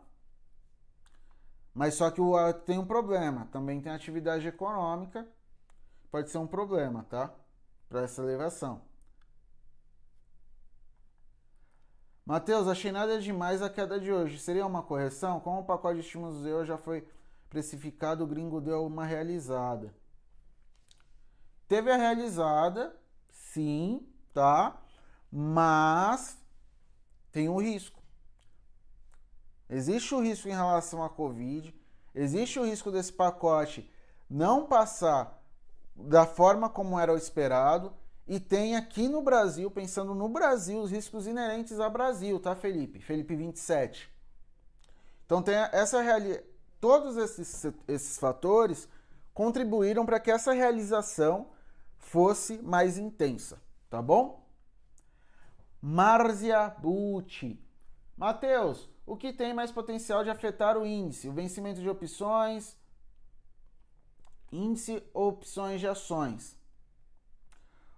Mas 1.72 1.94
só 1.94 2.10
que 2.10 2.20
o, 2.20 2.52
tem 2.52 2.80
um 2.80 2.84
problema, 2.84 3.46
também 3.52 3.80
tem 3.80 3.92
atividade 3.92 4.44
econômica, 4.48 5.24
pode 6.10 6.30
ser 6.30 6.38
um 6.38 6.48
problema, 6.48 7.06
tá? 7.08 7.32
Para 7.88 8.02
essa 8.02 8.22
elevação. 8.22 8.90
Mateus, 12.24 12.68
achei 12.68 12.92
nada 12.92 13.20
demais 13.20 13.62
a 13.62 13.68
queda 13.68 13.98
de 13.98 14.12
hoje. 14.12 14.38
Seria 14.38 14.64
uma 14.64 14.82
correção? 14.82 15.40
Como 15.40 15.60
o 15.60 15.64
pacote 15.64 15.96
de 15.96 16.06
estímulos 16.06 16.46
eu 16.46 16.64
já 16.64 16.78
foi 16.78 17.06
precificado, 17.50 18.24
o 18.24 18.26
gringo 18.26 18.60
deu 18.60 18.86
uma 18.86 19.04
realizada. 19.04 19.92
Teve 21.66 21.90
a 21.90 21.96
realizada, 21.96 22.94
sim, 23.28 24.06
tá? 24.32 24.80
Mas 25.30 26.38
tem 27.32 27.48
um 27.48 27.60
risco. 27.60 28.00
Existe 29.68 30.14
o 30.14 30.20
risco 30.20 30.48
em 30.48 30.52
relação 30.52 31.02
à 31.02 31.08
Covid, 31.08 31.74
existe 32.14 32.58
o 32.58 32.64
risco 32.64 32.92
desse 32.92 33.12
pacote 33.12 33.90
não 34.28 34.66
passar 34.66 35.42
da 35.96 36.26
forma 36.26 36.68
como 36.68 36.98
era 36.98 37.12
o 37.12 37.16
esperado, 37.16 37.92
e 38.26 38.38
tem 38.38 38.76
aqui 38.76 39.08
no 39.08 39.20
Brasil, 39.20 39.70
pensando 39.70 40.14
no 40.14 40.28
Brasil, 40.28 40.80
os 40.80 40.90
riscos 40.90 41.26
inerentes 41.26 41.80
ao 41.80 41.90
Brasil, 41.90 42.38
tá, 42.38 42.54
Felipe? 42.54 43.00
Felipe 43.00 43.34
27. 43.34 44.10
Então 45.26 45.42
tem 45.42 45.54
essa 45.54 46.00
realidade. 46.00 46.44
Todos 46.80 47.16
esses, 47.16 47.64
esses 47.86 48.18
fatores 48.18 48.88
contribuíram 49.32 50.04
para 50.04 50.20
que 50.20 50.30
essa 50.30 50.52
realização 50.52 51.48
fosse 51.96 52.58
mais 52.58 52.98
intensa, 52.98 53.60
tá 53.88 54.02
bom? 54.02 54.44
Marzia 55.80 56.68
Bucci. 56.78 57.58
Mateus, 58.16 58.88
o 59.06 59.16
que 59.16 59.32
tem 59.32 59.54
mais 59.54 59.72
potencial 59.72 60.22
de 60.22 60.30
afetar 60.30 60.76
o 60.76 60.86
índice? 60.86 61.28
O 61.28 61.32
vencimento 61.32 61.80
de 61.80 61.88
opções, 61.88 62.76
índice 64.52 65.02
opções 65.12 65.80
de 65.80 65.88
ações. 65.88 66.56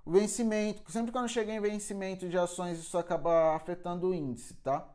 O 0.05 0.11
vencimento, 0.11 0.91
sempre 0.91 1.11
quando 1.11 1.29
chega 1.29 1.53
em 1.53 1.61
vencimento 1.61 2.29
de 2.29 2.37
ações, 2.37 2.79
isso 2.79 2.99
acaba 2.99 3.57
afetando 3.57 4.09
o 4.09 4.15
índice, 4.15 4.55
tá? 4.55 4.87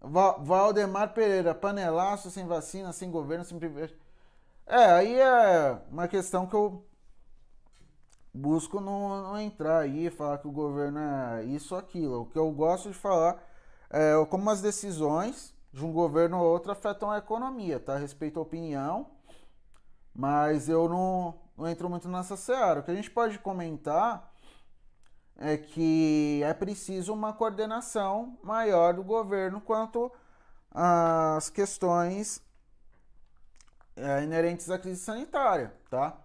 Valdemar 0.00 1.12
Pereira, 1.12 1.54
panelaço 1.54 2.30
sem 2.30 2.46
vacina, 2.46 2.92
sem 2.92 3.10
governo, 3.10 3.44
sem 3.44 3.58
privilégio. 3.58 3.96
É, 4.66 4.84
aí 4.92 5.18
é 5.18 5.80
uma 5.90 6.08
questão 6.08 6.46
que 6.46 6.54
eu 6.54 6.84
busco 8.32 8.80
não, 8.80 9.22
não 9.22 9.40
entrar 9.40 9.80
aí 9.80 10.06
e 10.06 10.10
falar 10.10 10.38
que 10.38 10.48
o 10.48 10.52
governo 10.52 10.98
é 10.98 11.44
isso 11.44 11.74
ou 11.74 11.80
aquilo. 11.80 12.22
O 12.22 12.26
que 12.26 12.38
eu 12.38 12.50
gosto 12.52 12.88
de 12.90 12.94
falar 12.94 13.42
é 13.90 14.12
como 14.26 14.48
as 14.50 14.60
decisões 14.60 15.54
de 15.72 15.84
um 15.84 15.92
governo 15.92 16.38
ou 16.38 16.44
outro 16.52 16.72
afetam 16.72 17.10
a 17.10 17.18
economia, 17.18 17.78
tá? 17.78 17.96
Respeito 17.96 18.38
a 18.38 18.42
opinião, 18.42 19.10
mas 20.14 20.68
eu 20.68 20.88
não, 20.88 21.34
não 21.56 21.68
entro 21.68 21.88
muito 21.88 22.08
nessa 22.08 22.36
seara. 22.36 22.80
O 22.80 22.82
que 22.82 22.90
a 22.90 22.94
gente 22.94 23.10
pode 23.10 23.38
comentar 23.38 24.32
é 25.36 25.56
que 25.56 26.40
é 26.44 26.52
preciso 26.54 27.12
uma 27.12 27.32
coordenação 27.32 28.38
maior 28.42 28.94
do 28.94 29.04
governo 29.04 29.60
quanto 29.60 30.10
às 30.70 31.50
questões 31.50 32.42
é, 33.96 34.22
inerentes 34.22 34.70
à 34.70 34.78
crise 34.78 35.00
sanitária, 35.00 35.74
tá? 35.90 36.18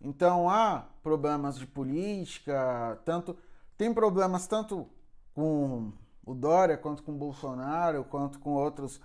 Então 0.00 0.48
há 0.48 0.86
problemas 1.02 1.58
de 1.58 1.66
política, 1.66 3.00
tanto 3.04 3.36
tem 3.76 3.92
problemas 3.92 4.46
tanto 4.46 4.88
com 5.34 5.92
o 6.24 6.34
Dória 6.34 6.76
quanto 6.76 7.02
com 7.02 7.12
o 7.12 7.18
Bolsonaro, 7.18 8.04
quanto 8.04 8.38
com 8.38 8.54
outros 8.54 9.00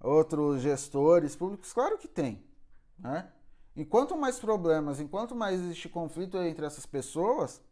outros 0.00 0.60
gestores 0.60 1.34
públicos, 1.34 1.72
claro 1.72 1.96
que 1.98 2.06
tem, 2.06 2.44
né? 2.98 3.30
Enquanto 3.76 4.16
mais 4.16 4.38
problemas, 4.38 5.00
enquanto 5.00 5.34
mais 5.34 5.60
existe 5.60 5.88
conflito 5.88 6.38
entre 6.38 6.64
essas 6.64 6.86
pessoas, 6.86 7.62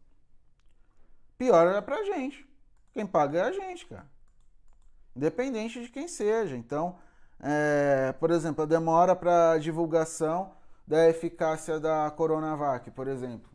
pior 1.37 1.67
é 1.67 1.81
pra 1.81 2.03
gente. 2.03 2.47
Quem 2.93 3.07
paga 3.07 3.39
é 3.39 3.41
a 3.41 3.51
gente, 3.51 3.87
cara. 3.87 4.07
Independente 5.15 5.81
de 5.81 5.89
quem 5.89 6.07
seja. 6.07 6.55
Então, 6.55 6.99
é, 7.39 8.13
por 8.19 8.29
exemplo, 8.29 8.63
a 8.63 8.67
demora 8.67 9.15
para 9.15 9.57
divulgação 9.57 10.53
da 10.87 11.09
eficácia 11.09 11.79
da 11.79 12.11
Coronavac, 12.11 12.91
por 12.91 13.07
exemplo. 13.07 13.49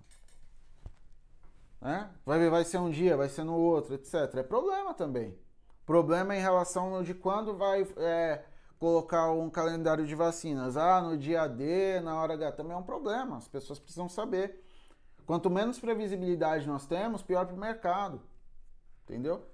Né? 1.81 2.11
Vai, 2.27 2.51
vai 2.51 2.65
ser 2.65 2.79
um 2.79 2.91
dia, 2.91 3.17
vai 3.17 3.29
ser 3.29 3.45
no 3.45 3.55
outro, 3.55 3.95
etc. 3.95 4.15
É 4.35 4.43
problema 4.43 4.93
também. 4.93 5.39
Problema 5.87 6.37
em 6.37 6.41
relação 6.41 7.03
de 7.03 7.15
quando 7.15 7.57
vai 7.57 7.87
é, 7.97 8.45
colocar 8.81 9.31
um 9.31 9.51
calendário 9.51 10.07
de 10.07 10.15
vacinas. 10.15 10.75
Ah, 10.75 11.03
no 11.03 11.17
dia 11.17 11.47
D, 11.47 12.01
na 12.01 12.19
hora 12.19 12.33
H, 12.33 12.53
também 12.53 12.73
é 12.73 12.77
um 12.77 12.83
problema. 12.83 13.37
As 13.37 13.47
pessoas 13.47 13.79
precisam 13.79 14.09
saber. 14.09 14.65
Quanto 15.27 15.51
menos 15.51 15.79
previsibilidade 15.79 16.67
nós 16.67 16.87
temos, 16.87 17.23
pior 17.23 17.47
para 17.47 17.55
o 17.55 17.59
mercado. 17.59 18.23
Entendeu? 19.05 19.47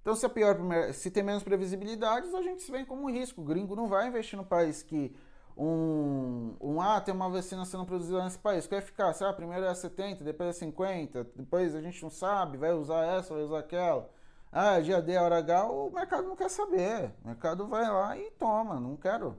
Então, 0.00 0.14
se 0.14 0.24
é 0.24 0.28
pior 0.28 0.56
se 0.94 1.10
tem 1.10 1.24
menos 1.24 1.42
previsibilidades, 1.42 2.32
a 2.32 2.40
gente 2.40 2.62
se 2.62 2.70
vê 2.70 2.84
como 2.84 3.02
um 3.02 3.10
risco. 3.10 3.42
O 3.42 3.44
gringo 3.44 3.74
não 3.74 3.88
vai 3.88 4.06
investir 4.06 4.38
no 4.38 4.44
país 4.44 4.80
que 4.80 5.14
um, 5.56 6.54
um 6.60 6.80
ah, 6.80 7.00
tem 7.00 7.12
uma 7.12 7.28
vacina 7.28 7.64
sendo 7.64 7.84
produzida 7.84 8.22
nesse 8.22 8.38
país. 8.38 8.68
Qual 8.68 8.78
é 8.78 8.82
eficácia? 8.82 9.28
Ah, 9.28 9.32
primeiro 9.32 9.66
é 9.66 9.74
70, 9.74 10.22
depois 10.22 10.50
é 10.50 10.52
50, 10.52 11.24
depois 11.34 11.74
a 11.74 11.80
gente 11.80 12.00
não 12.00 12.10
sabe, 12.10 12.56
vai 12.56 12.72
usar 12.72 13.04
essa, 13.04 13.34
vai 13.34 13.42
usar 13.42 13.58
aquela. 13.58 14.08
Ah, 14.50 14.80
dia 14.80 15.02
D, 15.02 15.16
hora 15.16 15.38
H, 15.38 15.66
o 15.66 15.90
mercado 15.90 16.26
não 16.26 16.36
quer 16.36 16.48
saber. 16.48 17.12
O 17.22 17.28
mercado 17.28 17.66
vai 17.66 17.88
lá 17.88 18.16
e 18.16 18.30
toma. 18.32 18.80
Não 18.80 18.96
quero. 18.96 19.38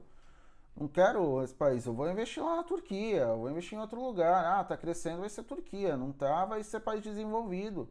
Não 0.76 0.88
quero 0.88 1.42
esse 1.42 1.54
país. 1.54 1.84
Eu 1.84 1.94
vou 1.94 2.10
investir 2.10 2.42
lá 2.42 2.56
na 2.56 2.62
Turquia. 2.62 3.22
Eu 3.22 3.38
vou 3.38 3.50
investir 3.50 3.76
em 3.76 3.80
outro 3.80 4.00
lugar. 4.02 4.44
Ah, 4.44 4.64
tá 4.64 4.76
crescendo, 4.76 5.20
vai 5.20 5.28
ser 5.28 5.42
Turquia. 5.42 5.96
Não 5.96 6.12
tá, 6.12 6.44
vai 6.44 6.62
ser 6.62 6.80
país 6.80 7.02
desenvolvido. 7.02 7.88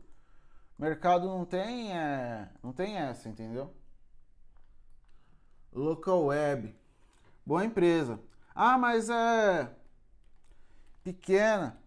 Mercado 0.77 1.27
não 1.27 1.43
tem, 1.45 1.91
é, 1.95 2.49
não 2.63 2.71
tem 2.71 2.97
essa, 2.97 3.27
entendeu? 3.27 3.73
Local 5.73 6.25
Web. 6.25 6.75
Boa 7.45 7.65
empresa. 7.65 8.19
Ah, 8.55 8.77
mas 8.77 9.09
é 9.09 9.69
pequena. 11.03 11.77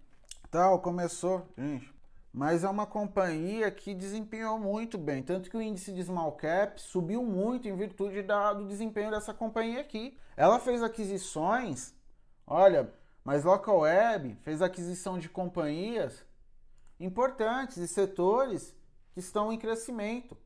Tal, 0.50 0.80
começou. 0.80 1.48
Gente, 1.56 1.91
mas 2.32 2.64
é 2.64 2.68
uma 2.68 2.86
companhia 2.86 3.70
que 3.70 3.94
desempenhou 3.94 4.58
muito 4.58 4.96
bem, 4.96 5.22
tanto 5.22 5.50
que 5.50 5.56
o 5.56 5.60
índice 5.60 5.92
de 5.92 6.02
small 6.02 6.32
cap 6.32 6.80
subiu 6.80 7.22
muito 7.22 7.68
em 7.68 7.76
virtude 7.76 8.22
da, 8.22 8.54
do 8.54 8.66
desempenho 8.66 9.10
dessa 9.10 9.34
companhia 9.34 9.80
aqui. 9.80 10.16
Ela 10.34 10.58
fez 10.58 10.82
aquisições, 10.82 11.94
olha, 12.46 12.90
mas 13.22 13.44
Local 13.44 13.80
Web 13.80 14.38
fez 14.42 14.62
aquisição 14.62 15.18
de 15.18 15.28
companhias 15.28 16.24
importantes 16.98 17.76
e 17.76 17.86
setores 17.86 18.74
que 19.12 19.20
estão 19.20 19.52
em 19.52 19.58
crescimento. 19.58 20.36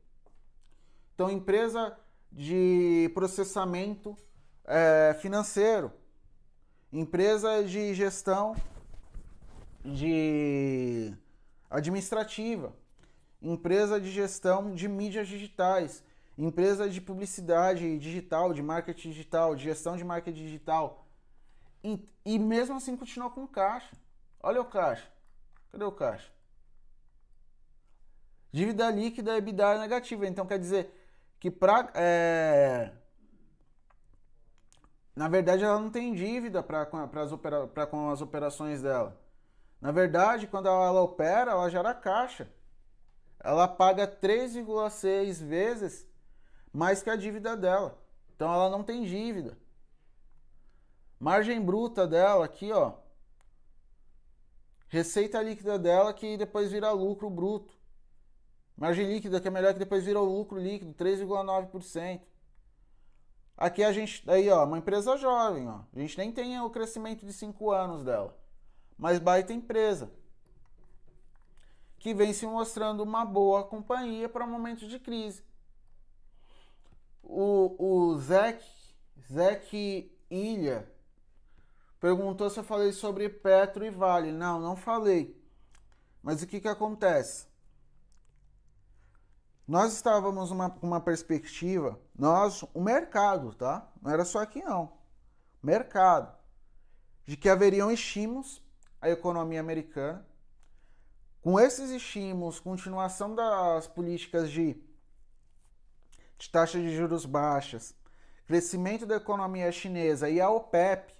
Então, 1.15 1.31
empresa 1.31 1.97
de 2.31 3.09
processamento 3.13 4.15
é, 4.65 5.17
financeiro, 5.21 5.91
empresa 6.91 7.63
de 7.63 7.93
gestão 7.93 8.55
de 9.85 11.15
administrativa, 11.69 12.73
empresa 13.41 13.99
de 13.99 14.11
gestão 14.11 14.73
de 14.73 14.87
mídias 14.87 15.27
digitais, 15.27 16.03
empresa 16.37 16.89
de 16.89 17.01
publicidade 17.01 17.97
digital, 17.97 18.53
de 18.53 18.61
marketing 18.61 19.09
digital, 19.09 19.55
de 19.55 19.63
gestão 19.63 19.97
de 19.97 20.03
marketing 20.03 20.43
digital. 20.43 21.05
E, 21.83 21.99
e 22.25 22.39
mesmo 22.39 22.77
assim 22.77 22.95
continua 22.95 23.29
com 23.29 23.47
caixa. 23.47 23.95
Olha 24.41 24.61
o 24.61 24.65
caixa. 24.65 25.07
Cadê 25.71 25.83
o 25.83 25.91
caixa? 25.91 26.31
Dívida 28.51 28.89
líquida 28.89 29.33
é 29.33 29.37
EBITDA 29.37 29.79
negativa. 29.79 30.27
Então 30.27 30.45
quer 30.45 30.59
dizer 30.59 30.91
que 31.39 31.51
para. 31.51 31.91
É... 31.95 32.91
Na 35.15 35.27
verdade, 35.27 35.63
ela 35.63 35.79
não 35.79 35.89
tem 35.89 36.13
dívida 36.13 36.61
para 36.61 36.85
com 36.85 38.09
as 38.09 38.21
operações 38.21 38.81
dela. 38.81 39.19
Na 39.79 39.91
verdade, 39.91 40.47
quando 40.47 40.67
ela 40.67 41.01
opera, 41.01 41.51
ela 41.51 41.69
gera 41.69 41.93
caixa. 41.93 42.51
Ela 43.39 43.67
paga 43.67 44.07
3,6 44.07 45.43
vezes 45.43 46.07
mais 46.73 47.01
que 47.01 47.09
a 47.09 47.15
dívida 47.15 47.55
dela. 47.55 47.97
Então 48.35 48.53
ela 48.53 48.69
não 48.69 48.83
tem 48.83 49.03
dívida. 49.03 49.57
Margem 51.19 51.59
bruta 51.59 52.07
dela 52.07 52.45
aqui, 52.45 52.71
ó. 52.71 52.93
Receita 54.87 55.41
líquida 55.41 55.77
dela 55.77 56.13
que 56.13 56.37
depois 56.37 56.71
vira 56.71 56.91
lucro 56.91 57.29
bruto. 57.29 57.73
Margem 58.75 59.11
líquida 59.11 59.41
que 59.41 59.47
é 59.47 59.51
melhor 59.51 59.73
que 59.73 59.79
depois 59.79 60.05
vira 60.05 60.21
o 60.21 60.25
lucro 60.25 60.59
líquido, 60.59 60.93
3,9%. 60.93 62.21
Aqui 63.57 63.83
a 63.83 63.91
gente, 63.91 64.23
aí 64.29 64.47
ó, 64.51 64.63
uma 64.63 64.77
empresa 64.77 65.17
jovem, 65.17 65.67
ó. 65.67 65.81
A 65.93 65.99
gente 65.99 66.17
nem 66.17 66.31
tem 66.31 66.59
o 66.61 66.69
crescimento 66.69 67.25
de 67.25 67.33
5 67.33 67.71
anos 67.71 68.03
dela. 68.03 68.37
Mas 68.97 69.19
baita 69.19 69.53
empresa. 69.53 70.11
Que 71.99 72.13
vem 72.13 72.33
se 72.33 72.45
mostrando 72.45 73.03
uma 73.03 73.25
boa 73.25 73.63
companhia 73.63 74.27
para 74.27 74.47
momentos 74.47 74.89
de 74.89 74.99
crise. 74.99 75.43
O, 77.23 77.75
o 77.77 78.17
Zeke, 78.17 78.65
Zeke 79.31 80.11
Ilha 80.29 80.91
perguntou 81.99 82.49
se 82.49 82.59
eu 82.59 82.63
falei 82.63 82.91
sobre 82.91 83.27
Petro 83.29 83.85
e 83.85 83.89
Vale. 83.89 84.31
Não, 84.31 84.59
não 84.59 84.75
falei. 84.75 85.37
Mas 86.23 86.41
o 86.41 86.47
que, 86.47 86.59
que 86.59 86.67
acontece? 86.67 87.47
Nós 89.67 89.93
estávamos 89.93 90.49
numa 90.49 90.73
uma 90.81 91.01
perspectiva, 91.01 91.99
nós, 92.17 92.63
o 92.73 92.81
mercado, 92.81 93.53
tá? 93.53 93.85
Não 94.01 94.11
era 94.11 94.23
só 94.23 94.39
aqui 94.39 94.63
não. 94.63 94.93
Mercado. 95.61 96.33
De 97.25 97.35
que 97.35 97.49
haveriam 97.49 97.91
estímulos 97.91 98.63
à 99.01 99.09
economia 99.09 99.59
americana. 99.59 100.25
Com 101.41 101.59
esses 101.59 101.89
estímulos, 101.91 102.59
continuação 102.59 103.33
das 103.33 103.87
políticas 103.87 104.49
de, 104.51 104.75
de 106.37 106.49
taxa 106.49 106.79
de 106.79 106.95
juros 106.95 107.25
baixas, 107.25 107.95
crescimento 108.45 109.05
da 109.05 109.15
economia 109.15 109.71
chinesa 109.71 110.29
e 110.29 110.41
a 110.41 110.49
OPEP 110.49 111.13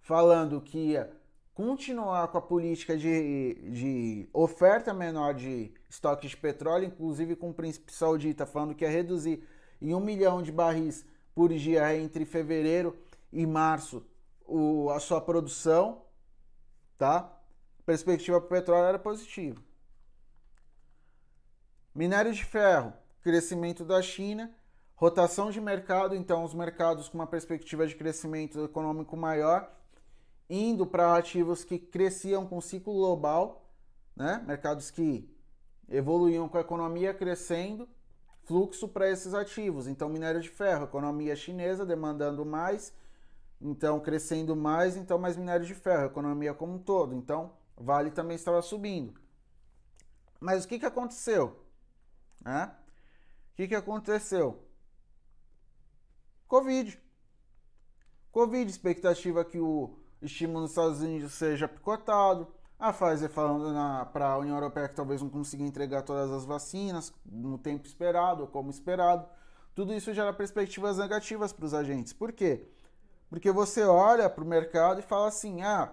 falando 0.00 0.60
que 0.60 0.78
ia 0.78 1.10
continuar 1.54 2.28
com 2.28 2.38
a 2.38 2.42
política 2.42 2.96
de, 2.96 3.54
de 3.70 4.28
oferta 4.32 4.94
menor 4.94 5.34
de 5.34 5.72
estoques 5.88 6.30
de 6.30 6.36
petróleo, 6.36 6.86
inclusive 6.86 7.36
com 7.36 7.50
o 7.50 7.54
príncipe 7.54 7.92
saudita 7.92 8.46
falando 8.46 8.74
que 8.74 8.84
ia 8.84 8.90
reduzir 8.90 9.46
em 9.80 9.94
um 9.94 10.00
milhão 10.00 10.42
de 10.42 10.50
barris 10.50 11.04
por 11.34 11.52
dia 11.52 11.96
entre 11.96 12.24
fevereiro 12.24 12.96
e 13.32 13.46
março 13.46 14.02
o, 14.46 14.90
a 14.90 14.98
sua 14.98 15.20
produção, 15.20 16.02
tá? 17.00 17.34
Perspectiva 17.86 18.38
para 18.38 18.46
o 18.46 18.60
petróleo 18.60 18.84
era 18.84 18.98
positiva. 18.98 19.58
Minério 21.94 22.30
de 22.30 22.44
ferro, 22.44 22.92
crescimento 23.22 23.86
da 23.86 24.02
China, 24.02 24.54
rotação 24.94 25.50
de 25.50 25.62
mercado, 25.62 26.14
então 26.14 26.44
os 26.44 26.52
mercados 26.52 27.08
com 27.08 27.16
uma 27.16 27.26
perspectiva 27.26 27.86
de 27.86 27.96
crescimento 27.96 28.62
econômico 28.62 29.16
maior 29.16 29.74
indo 30.50 30.84
para 30.84 31.16
ativos 31.16 31.64
que 31.64 31.78
cresciam 31.78 32.46
com 32.46 32.60
ciclo 32.60 32.92
global, 32.92 33.64
né? 34.14 34.44
mercados 34.46 34.90
que 34.90 35.26
evoluíam 35.88 36.50
com 36.50 36.58
a 36.58 36.60
economia 36.60 37.14
crescendo, 37.14 37.88
fluxo 38.44 38.86
para 38.86 39.08
esses 39.08 39.32
ativos. 39.32 39.86
Então, 39.86 40.08
minério 40.10 40.40
de 40.40 40.50
ferro, 40.50 40.84
economia 40.84 41.34
chinesa 41.34 41.86
demandando 41.86 42.44
mais, 42.44 42.92
então 43.60 44.00
crescendo 44.00 44.56
mais, 44.56 44.96
então 44.96 45.18
mais 45.18 45.36
minério 45.36 45.66
de 45.66 45.74
ferro, 45.74 46.06
economia 46.06 46.54
como 46.54 46.74
um 46.74 46.78
todo. 46.78 47.14
Então, 47.14 47.52
Vale 47.76 48.10
também 48.10 48.34
estava 48.34 48.60
subindo. 48.60 49.14
Mas 50.38 50.64
o 50.64 50.68
que, 50.68 50.78
que 50.78 50.86
aconteceu? 50.86 51.64
Né? 52.42 52.74
O 53.52 53.56
que, 53.56 53.68
que 53.68 53.74
aconteceu? 53.74 54.62
Covid. 56.46 56.98
Covid, 58.32 58.70
expectativa 58.70 59.44
que 59.44 59.58
o 59.58 59.98
estímulo 60.22 60.60
nos 60.60 60.70
Estados 60.70 61.00
Unidos 61.00 61.32
seja 61.32 61.66
picotado, 61.66 62.48
a 62.78 62.92
Pfizer 62.92 63.28
falando 63.28 63.74
para 64.10 64.32
a 64.32 64.38
União 64.38 64.56
Europeia 64.56 64.88
que 64.88 64.94
talvez 64.94 65.20
não 65.20 65.28
consiga 65.28 65.62
entregar 65.62 66.02
todas 66.02 66.30
as 66.30 66.44
vacinas 66.44 67.12
no 67.24 67.58
tempo 67.58 67.86
esperado 67.86 68.42
ou 68.42 68.48
como 68.48 68.70
esperado. 68.70 69.28
Tudo 69.74 69.92
isso 69.92 70.12
gera 70.14 70.32
perspectivas 70.32 70.98
negativas 70.98 71.52
para 71.52 71.66
os 71.66 71.74
agentes. 71.74 72.12
Por 72.12 72.32
quê? 72.32 72.66
Porque 73.30 73.50
você 73.52 73.84
olha 73.84 74.28
para 74.28 74.44
o 74.44 74.46
mercado 74.46 75.00
e 75.00 75.02
fala 75.02 75.28
assim: 75.28 75.62
ah, 75.62 75.92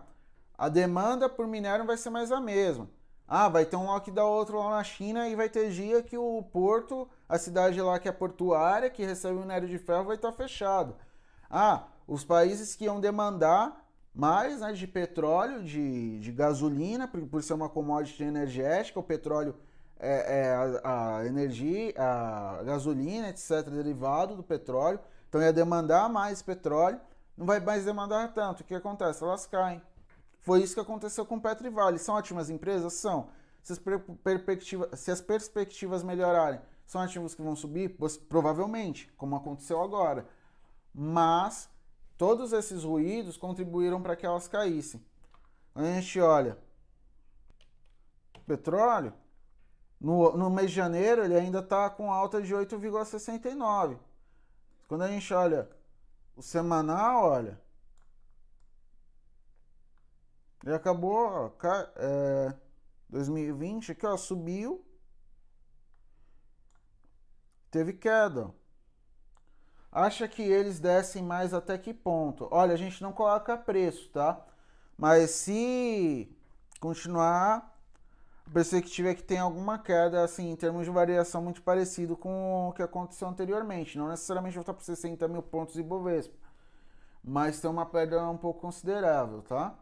a 0.57 0.67
demanda 0.67 1.29
por 1.29 1.47
minério 1.47 1.85
vai 1.85 1.95
ser 1.95 2.09
mais 2.09 2.31
a 2.31 2.41
mesma. 2.41 2.89
Ah, 3.27 3.47
vai 3.47 3.65
ter 3.65 3.75
um 3.75 3.85
lockdown 3.85 4.29
outro 4.29 4.57
lá 4.57 4.71
na 4.71 4.83
China 4.83 5.27
e 5.29 5.35
vai 5.35 5.47
ter 5.47 5.69
dia 5.69 6.01
que 6.01 6.17
o 6.17 6.41
porto, 6.51 7.07
a 7.29 7.37
cidade 7.37 7.79
lá 7.81 7.99
que 7.99 8.07
é 8.09 8.11
portuária, 8.11 8.89
que 8.89 9.05
recebe 9.05 9.37
minério 9.39 9.67
de 9.67 9.77
ferro, 9.77 10.05
vai 10.05 10.15
estar 10.15 10.31
fechado. 10.31 10.95
Ah, 11.49 11.87
os 12.07 12.23
países 12.23 12.75
que 12.75 12.85
iam 12.85 12.99
demandar 12.99 13.85
mais 14.15 14.61
né, 14.61 14.73
de 14.73 14.87
petróleo, 14.87 15.61
de, 15.61 16.19
de 16.19 16.31
gasolina, 16.31 17.07
por, 17.07 17.21
por 17.27 17.43
ser 17.43 17.53
uma 17.53 17.69
commodity 17.69 18.23
energética, 18.23 18.99
o 18.99 19.03
petróleo 19.03 19.55
é, 19.99 20.39
é 20.39 20.81
a, 20.83 21.17
a, 21.17 21.25
energia, 21.25 21.93
a 21.97 22.63
gasolina, 22.63 23.29
etc., 23.29 23.69
derivado 23.69 24.35
do 24.35 24.43
petróleo. 24.43 24.99
Então 25.29 25.41
ia 25.41 25.53
demandar 25.53 26.09
mais 26.09 26.41
petróleo, 26.41 26.99
não 27.37 27.45
vai 27.45 27.59
mais 27.59 27.85
demandar 27.85 28.33
tanto. 28.33 28.61
O 28.61 28.63
que 28.63 28.75
acontece? 28.75 29.23
Elas 29.23 29.45
caem. 29.45 29.81
Foi 30.41 30.61
isso 30.61 30.73
que 30.73 30.79
aconteceu 30.79 31.25
com 31.25 31.39
Petro 31.39 31.67
e 31.67 31.69
Vale. 31.69 31.99
São 31.99 32.15
ótimas 32.15 32.49
empresas? 32.49 32.93
São. 32.93 33.29
Se 33.61 33.73
as, 33.73 33.79
perspectivas, 34.23 34.99
se 34.99 35.11
as 35.11 35.21
perspectivas 35.21 36.03
melhorarem, 36.03 36.61
são 36.85 37.01
ativos 37.01 37.35
que 37.35 37.41
vão 37.41 37.55
subir? 37.55 37.97
Provavelmente, 38.29 39.11
como 39.17 39.35
aconteceu 39.35 39.81
agora. 39.81 40.25
Mas 40.93 41.69
Todos 42.17 42.51
esses 42.51 42.83
ruídos 42.83 43.37
contribuíram 43.37 44.01
para 44.01 44.15
que 44.15 44.25
elas 44.25 44.47
caíssem. 44.47 45.05
A 45.75 45.83
gente 45.83 46.19
olha, 46.19 46.57
petróleo, 48.47 49.13
no, 50.01 50.35
no 50.35 50.49
mês 50.49 50.71
de 50.71 50.77
janeiro 50.77 51.23
ele 51.23 51.35
ainda 51.35 51.59
está 51.59 51.89
com 51.91 52.11
alta 52.11 52.41
de 52.41 52.55
8,69. 52.55 53.99
Quando 54.87 55.03
a 55.03 55.07
gente 55.07 55.31
olha 55.31 55.69
o 56.37 56.41
semanal, 56.43 57.23
olha, 57.23 57.59
ele 60.63 60.75
acabou, 60.75 61.15
ó, 61.15 61.51
é, 61.95 62.53
2020 63.09 63.91
aqui, 63.91 64.05
ó, 64.05 64.15
subiu, 64.15 64.85
teve 67.71 67.91
queda, 67.93 68.53
acha 69.91 70.27
que 70.27 70.43
eles 70.43 70.79
descem 70.79 71.23
mais 71.23 71.55
até 71.55 71.75
que 71.75 71.91
ponto? 71.91 72.47
Olha, 72.51 72.75
a 72.75 72.77
gente 72.77 73.01
não 73.01 73.11
coloca 73.11 73.57
preço, 73.57 74.07
tá? 74.09 74.45
Mas 74.95 75.31
se 75.31 76.31
continuar, 76.79 77.76
perspectiva 78.53 79.09
é 79.09 79.15
que 79.15 79.23
tem 79.23 79.39
alguma 79.39 79.77
queda, 79.77 80.23
assim, 80.23 80.51
em 80.51 80.55
termos 80.55 80.85
de 80.85 80.91
variação 80.91 81.41
muito 81.41 81.61
parecido 81.61 82.15
com 82.15 82.69
o 82.69 82.73
que 82.73 82.81
aconteceu 82.81 83.27
anteriormente. 83.27 83.97
Não 83.97 84.07
necessariamente 84.07 84.55
voltar 84.55 84.73
para 84.73 84.83
60 84.83 85.27
mil 85.27 85.41
pontos 85.41 85.77
e 85.77 85.83
Bovespa, 85.83 86.35
mas 87.23 87.59
tem 87.59 87.69
uma 87.69 87.85
perda 87.85 88.27
um 88.29 88.37
pouco 88.37 88.61
considerável, 88.61 89.41
tá? 89.41 89.75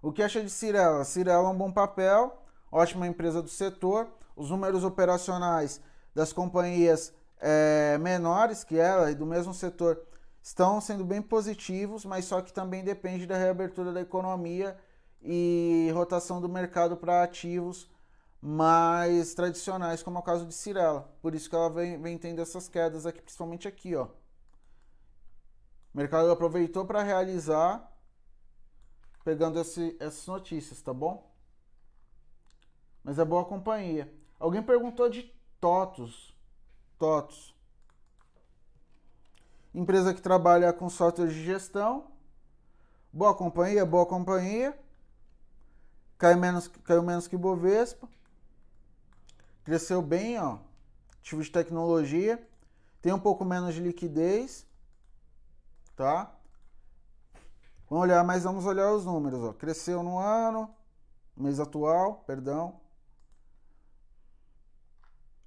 O 0.00 0.12
que 0.12 0.22
acha 0.22 0.42
de 0.42 0.50
Cirela? 0.50 1.04
Cirela 1.04 1.48
é 1.48 1.50
um 1.50 1.56
bom 1.56 1.72
papel, 1.72 2.42
ótima 2.70 3.06
empresa 3.06 3.42
do 3.42 3.48
setor. 3.48 4.08
Os 4.36 4.50
números 4.50 4.84
operacionais 4.84 5.80
das 6.14 6.32
companhias 6.32 7.12
é, 7.40 7.98
menores 7.98 8.62
que 8.62 8.78
ela 8.78 9.10
e 9.10 9.14
do 9.14 9.26
mesmo 9.26 9.52
setor 9.52 10.00
estão 10.40 10.80
sendo 10.80 11.04
bem 11.04 11.20
positivos, 11.20 12.04
mas 12.04 12.24
só 12.24 12.40
que 12.40 12.52
também 12.52 12.84
depende 12.84 13.26
da 13.26 13.36
reabertura 13.36 13.92
da 13.92 14.00
economia 14.00 14.76
e 15.22 15.90
rotação 15.94 16.40
do 16.40 16.48
mercado 16.48 16.96
para 16.96 17.22
ativos 17.22 17.90
mais 18.40 19.34
tradicionais, 19.34 20.02
como 20.02 20.18
é 20.18 20.20
o 20.20 20.24
caso 20.24 20.46
de 20.46 20.54
Cirela. 20.54 21.12
Por 21.20 21.34
isso 21.34 21.50
que 21.50 21.56
ela 21.56 21.68
vem, 21.68 22.00
vem 22.00 22.16
tendo 22.16 22.40
essas 22.40 22.68
quedas 22.68 23.04
aqui, 23.04 23.20
principalmente 23.20 23.66
aqui, 23.66 23.96
ó. 23.96 24.04
O 25.92 25.96
mercado 25.96 26.30
aproveitou 26.30 26.84
para 26.84 27.02
realizar, 27.02 27.92
pegando 29.24 29.58
esse, 29.58 29.96
essas 29.98 30.26
notícias, 30.26 30.80
tá 30.80 30.92
bom? 30.92 31.28
Mas 33.02 33.18
é 33.18 33.24
boa 33.24 33.44
companhia. 33.44 34.12
Alguém 34.38 34.62
perguntou 34.62 35.08
de 35.08 35.34
TOTUS. 35.60 36.34
TOTOS. 36.98 37.56
Empresa 39.74 40.14
que 40.14 40.22
trabalha 40.22 40.72
com 40.72 40.88
software 40.88 41.28
de 41.28 41.44
gestão. 41.44 42.10
Boa 43.12 43.34
companhia, 43.34 43.84
boa 43.84 44.06
companhia. 44.06 44.78
Caiu 46.18 46.36
menos, 46.36 46.68
caiu 46.84 47.02
menos 47.02 47.26
que 47.26 47.36
Bovespa. 47.36 48.08
Cresceu 49.64 50.02
bem, 50.02 50.38
ó. 50.38 50.58
Ativo 51.20 51.42
de 51.42 51.50
tecnologia. 51.50 52.46
Tem 53.00 53.12
um 53.12 53.20
pouco 53.20 53.44
menos 53.44 53.74
de 53.74 53.80
liquidez. 53.80 54.66
Tá? 55.96 56.34
Vamos 57.88 58.04
olhar, 58.04 58.22
mas 58.24 58.44
vamos 58.44 58.66
olhar 58.66 58.92
os 58.92 59.04
números, 59.04 59.40
ó. 59.40 59.52
Cresceu 59.52 60.02
no 60.02 60.18
ano, 60.18 60.68
mês 61.36 61.58
atual, 61.60 62.24
perdão. 62.26 62.80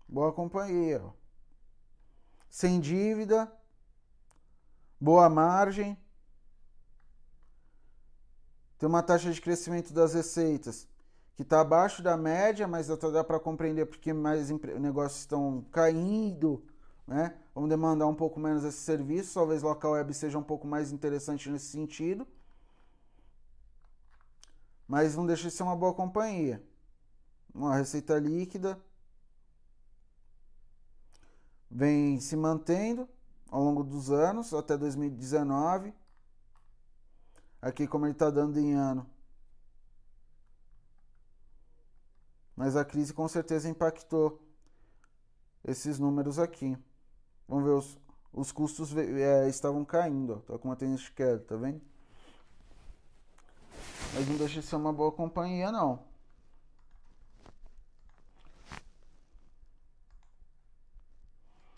Boa 0.08 0.34
companhia, 0.34 1.04
ó 1.04 1.22
sem 2.52 2.82
dívida, 2.82 3.50
boa 5.00 5.30
margem, 5.30 5.98
tem 8.82 8.90
uma 8.90 9.04
taxa 9.04 9.32
de 9.32 9.40
crescimento 9.40 9.94
das 9.94 10.16
receitas 10.16 10.88
que 11.36 11.44
está 11.44 11.62
abaixo 11.62 12.02
da 12.02 12.18
média, 12.18 12.68
mas 12.68 12.88
dá 12.88 13.24
para 13.24 13.40
compreender 13.40 13.86
porque 13.86 14.12
mais 14.12 14.50
negócios 14.50 15.20
estão 15.20 15.64
caindo, 15.72 16.66
né? 17.06 17.38
Vamos 17.54 17.70
demandar 17.70 18.08
um 18.08 18.16
pouco 18.16 18.40
menos 18.40 18.64
esse 18.64 18.80
serviço, 18.80 19.36
talvez 19.36 19.62
local 19.62 19.92
web 19.92 20.12
seja 20.16 20.36
um 20.40 20.42
pouco 20.42 20.66
mais 20.66 20.92
interessante 20.92 21.48
nesse 21.52 21.68
sentido. 21.68 22.28
mas 24.88 25.16
não 25.16 25.28
deixa 25.28 25.48
de 25.48 25.52
ser 25.54 25.62
uma 25.62 25.76
boa 25.76 25.94
companhia. 25.94 26.60
Uma 27.54 27.76
receita 27.76 28.18
líquida 28.18 28.82
vem 31.70 32.20
se 32.20 32.36
mantendo 32.36 33.08
ao 33.52 33.64
longo 33.64 33.84
dos 33.84 34.10
anos, 34.10 34.56
até 34.56 34.76
2019. 34.76 35.94
Aqui 37.62 37.88
como 37.88 38.06
ele 38.06 38.14
está 38.14 38.30
dando 38.30 38.60
em 38.60 38.74
ano. 38.74 39.06
Mas 42.56 42.76
a 42.76 42.84
crise 42.84 43.14
com 43.14 43.28
certeza 43.28 43.70
impactou 43.70 44.42
esses 45.64 46.00
números 46.00 46.40
aqui. 46.40 46.78
Vamos 47.48 47.66
ver, 47.66 47.72
os, 47.72 48.00
os 48.34 48.52
custos 48.52 48.96
é, 48.96 49.48
estavam 49.48 49.86
caindo, 49.86 50.34
ó, 50.34 50.40
tá 50.40 50.58
com 50.58 50.70
uma 50.70 50.76
tendência 50.76 51.06
de 51.06 51.12
queda, 51.12 51.40
tá 51.40 51.56
vendo? 51.56 51.82
Mas 54.14 54.28
não 54.28 54.38
deixa 54.38 54.60
de 54.60 54.66
ser 54.66 54.76
uma 54.76 54.92
boa 54.92 55.12
companhia, 55.12 55.72
não. 55.72 56.04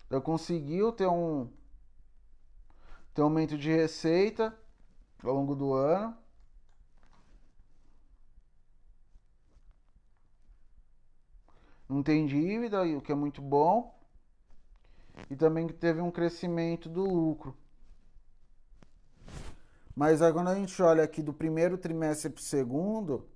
Então 0.06 0.22
conseguiu 0.22 0.92
ter 0.92 1.08
um 1.08 1.50
ter 3.14 3.22
um 3.22 3.26
aumento 3.26 3.58
de 3.58 3.72
receita 3.72 4.56
ao 5.24 5.34
longo 5.34 5.56
do 5.56 5.74
ano. 5.74 6.16
Não 11.88 12.02
tem 12.02 12.26
dívida, 12.26 12.84
o 12.84 13.02
que 13.02 13.12
é 13.12 13.16
muito 13.16 13.42
bom. 13.42 13.98
E 15.30 15.36
também 15.36 15.68
teve 15.68 16.02
um 16.02 16.10
crescimento 16.10 16.90
do 16.90 17.04
lucro. 17.04 17.56
Mas 19.96 20.20
quando 20.20 20.50
a 20.50 20.56
gente 20.56 20.82
olha 20.82 21.04
aqui 21.04 21.22
do 21.22 21.32
primeiro 21.32 21.78
trimestre 21.78 22.32
para 22.32 22.40
o 22.40 22.44
segundo, 22.44 23.30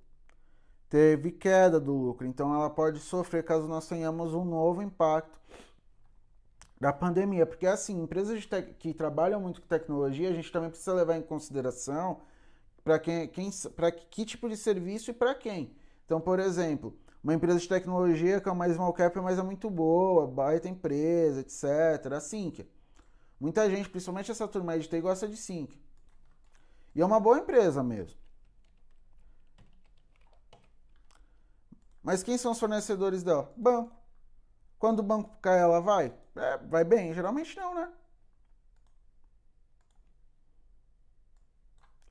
teve 0.88 1.30
queda 1.30 1.78
do 1.78 1.92
lucro. 1.92 2.26
Então 2.26 2.52
ela 2.52 2.68
pode 2.68 2.98
sofrer 2.98 3.44
caso 3.44 3.68
nós 3.68 3.86
tenhamos 3.86 4.34
um 4.34 4.44
novo 4.44 4.82
impacto 4.82 5.38
da 6.80 6.92
pandemia. 6.92 7.46
Porque 7.46 7.66
assim, 7.66 8.00
empresas 8.02 8.46
que 8.78 8.94
trabalham 8.94 9.40
muito 9.40 9.60
com 9.60 9.66
tecnologia, 9.66 10.30
a 10.30 10.32
gente 10.32 10.50
também 10.52 10.70
precisa 10.70 10.94
levar 10.94 11.16
em 11.16 11.22
consideração 11.22 12.20
para 12.84 12.98
quem, 12.98 13.28
quem 13.28 13.50
para 13.74 13.90
que 13.92 14.24
tipo 14.24 14.48
de 14.48 14.56
serviço 14.56 15.10
e 15.10 15.14
para 15.14 15.34
quem. 15.34 15.74
Então, 16.04 16.20
por 16.20 16.38
exemplo, 16.38 16.96
uma 17.22 17.34
empresa 17.34 17.58
de 17.58 17.68
tecnologia 17.68 18.40
que 18.40 18.48
é 18.48 18.52
uma 18.52 18.68
small 18.72 18.92
cap, 18.92 19.18
mas 19.20 19.38
é 19.38 19.42
muito 19.42 19.68
boa, 19.68 20.26
baita 20.26 20.68
empresa, 20.68 21.40
etc. 21.40 22.12
A 22.12 22.20
Sync. 22.20 22.66
Muita 23.38 23.68
gente, 23.68 23.88
principalmente 23.88 24.30
essa 24.30 24.48
turma 24.48 24.78
de 24.78 24.88
TI, 24.88 25.00
gosta 25.00 25.28
de 25.28 25.36
Sync. 25.36 25.78
E 26.94 27.00
é 27.00 27.04
uma 27.04 27.20
boa 27.20 27.38
empresa 27.38 27.82
mesmo. 27.82 28.18
Mas 32.02 32.22
quem 32.22 32.38
são 32.38 32.52
os 32.52 32.58
fornecedores 32.58 33.22
dela? 33.22 33.52
Banco. 33.56 33.94
Quando 34.78 35.00
o 35.00 35.02
banco 35.02 35.36
cai, 35.42 35.58
ela 35.60 35.80
vai? 35.80 36.14
É, 36.38 36.56
vai 36.58 36.84
bem? 36.84 37.12
Geralmente 37.12 37.56
não, 37.56 37.74
né? 37.74 37.92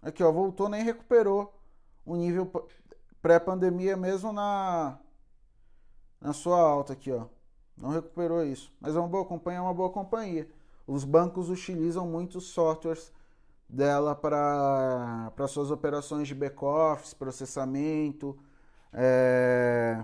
Aqui, 0.01 0.23
ó, 0.23 0.31
voltou, 0.31 0.69
nem 0.69 0.83
recuperou 0.83 1.53
o 2.05 2.15
nível 2.15 2.49
pré-pandemia 3.21 3.97
mesmo 3.97 4.31
na, 4.31 4.97
na 6.21 6.33
sua 6.33 6.59
alta 6.59 6.93
aqui, 6.93 7.11
ó. 7.11 7.25
Não 7.75 7.89
recuperou 7.89 8.43
isso. 8.43 8.71
Mas 8.79 8.95
é 8.95 8.99
uma 8.99 9.07
boa 9.07 9.25
companhia, 9.25 9.59
é 9.59 9.61
uma 9.61 9.73
boa 9.73 9.89
companhia. 9.91 10.49
Os 10.85 11.03
bancos 11.03 11.49
utilizam 11.49 12.07
muitos 12.07 12.45
softwares 12.45 13.11
dela 13.69 14.15
para 14.15 15.47
suas 15.47 15.71
operações 15.71 16.27
de 16.27 16.33
back-office, 16.33 17.13
processamento, 17.13 18.37
é, 18.93 20.03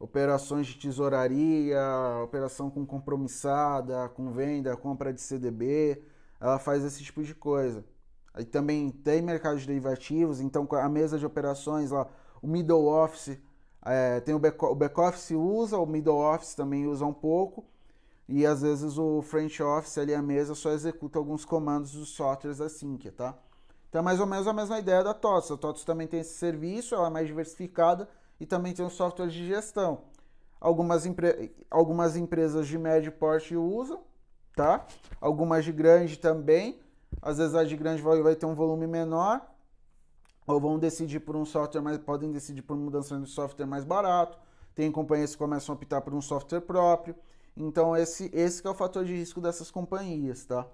operações 0.00 0.66
de 0.66 0.78
tesouraria, 0.78 1.78
operação 2.24 2.70
com 2.70 2.86
compromissada, 2.86 4.08
com 4.08 4.32
venda, 4.32 4.74
compra 4.74 5.12
de 5.12 5.20
CDB. 5.20 6.02
Ela 6.40 6.58
faz 6.58 6.82
esse 6.82 7.04
tipo 7.04 7.22
de 7.22 7.34
coisa. 7.34 7.84
Aí 8.32 8.44
também 8.46 8.90
tem 8.90 9.20
mercado 9.20 9.58
de 9.58 9.66
derivativos, 9.66 10.40
então 10.40 10.66
a 10.72 10.88
mesa 10.88 11.18
de 11.18 11.26
operações 11.26 11.90
lá, 11.90 12.08
o 12.40 12.46
middle 12.46 12.86
office, 12.86 13.38
é, 13.84 14.20
tem 14.20 14.34
o 14.34 14.38
back, 14.38 14.64
o 14.64 14.74
back 14.74 14.98
office 14.98 15.32
usa, 15.32 15.76
o 15.76 15.84
middle 15.84 16.16
office 16.16 16.54
também 16.54 16.86
usa 16.86 17.04
um 17.04 17.12
pouco, 17.12 17.66
e 18.26 18.46
às 18.46 18.62
vezes 18.62 18.96
o 18.96 19.20
front 19.20 19.60
office 19.60 19.98
ali, 19.98 20.14
a 20.14 20.22
mesa, 20.22 20.54
só 20.54 20.70
executa 20.70 21.18
alguns 21.18 21.44
comandos 21.44 21.92
dos 21.92 22.10
softwares 22.10 22.60
assim, 22.60 22.96
que 22.96 23.10
tá? 23.10 23.36
Então 23.88 23.98
é 24.00 24.02
mais 24.04 24.20
ou 24.20 24.26
menos 24.26 24.46
a 24.46 24.52
mesma 24.52 24.78
ideia 24.78 25.02
da 25.02 25.12
TOTS. 25.12 25.50
A 25.50 25.56
TOTS 25.56 25.84
também 25.84 26.06
tem 26.06 26.20
esse 26.20 26.34
serviço, 26.34 26.94
ela 26.94 27.08
é 27.08 27.10
mais 27.10 27.26
diversificada 27.26 28.08
e 28.40 28.46
também 28.46 28.72
tem 28.72 28.84
o 28.84 28.90
software 28.90 29.28
de 29.28 29.46
gestão. 29.46 30.02
Algumas, 30.60 31.06
empre... 31.06 31.54
Algumas 31.70 32.16
empresas 32.16 32.66
de 32.66 32.78
médio 32.78 33.12
porte 33.12 33.54
usam, 33.54 34.02
tá? 34.56 34.86
Algumas 35.20 35.64
de 35.64 35.72
grande 35.72 36.18
também, 36.18 36.80
às 37.20 37.38
vezes 37.38 37.54
a 37.54 37.62
de 37.62 37.76
grande 37.76 38.02
vai, 38.02 38.20
vai 38.22 38.34
ter 38.34 38.46
um 38.46 38.54
volume 38.54 38.86
menor, 38.86 39.40
ou 40.46 40.58
vão 40.58 40.78
decidir 40.78 41.20
por 41.20 41.36
um 41.36 41.44
software 41.44 41.80
mais, 41.80 41.98
podem 41.98 42.32
decidir 42.32 42.62
por 42.62 42.76
mudança 42.76 43.18
de 43.18 43.28
software 43.28 43.66
mais 43.66 43.84
barato. 43.84 44.38
Tem 44.74 44.90
companhias 44.90 45.32
que 45.32 45.38
começam 45.38 45.74
a 45.74 45.76
optar 45.76 46.00
por 46.00 46.14
um 46.14 46.20
software 46.20 46.60
próprio. 46.60 47.14
Então 47.56 47.96
esse, 47.96 48.30
esse 48.32 48.66
é 48.66 48.70
o 48.70 48.74
fator 48.74 49.04
de 49.04 49.14
risco 49.14 49.40
dessas 49.40 49.70
companhias, 49.70 50.44
tá? 50.44 50.66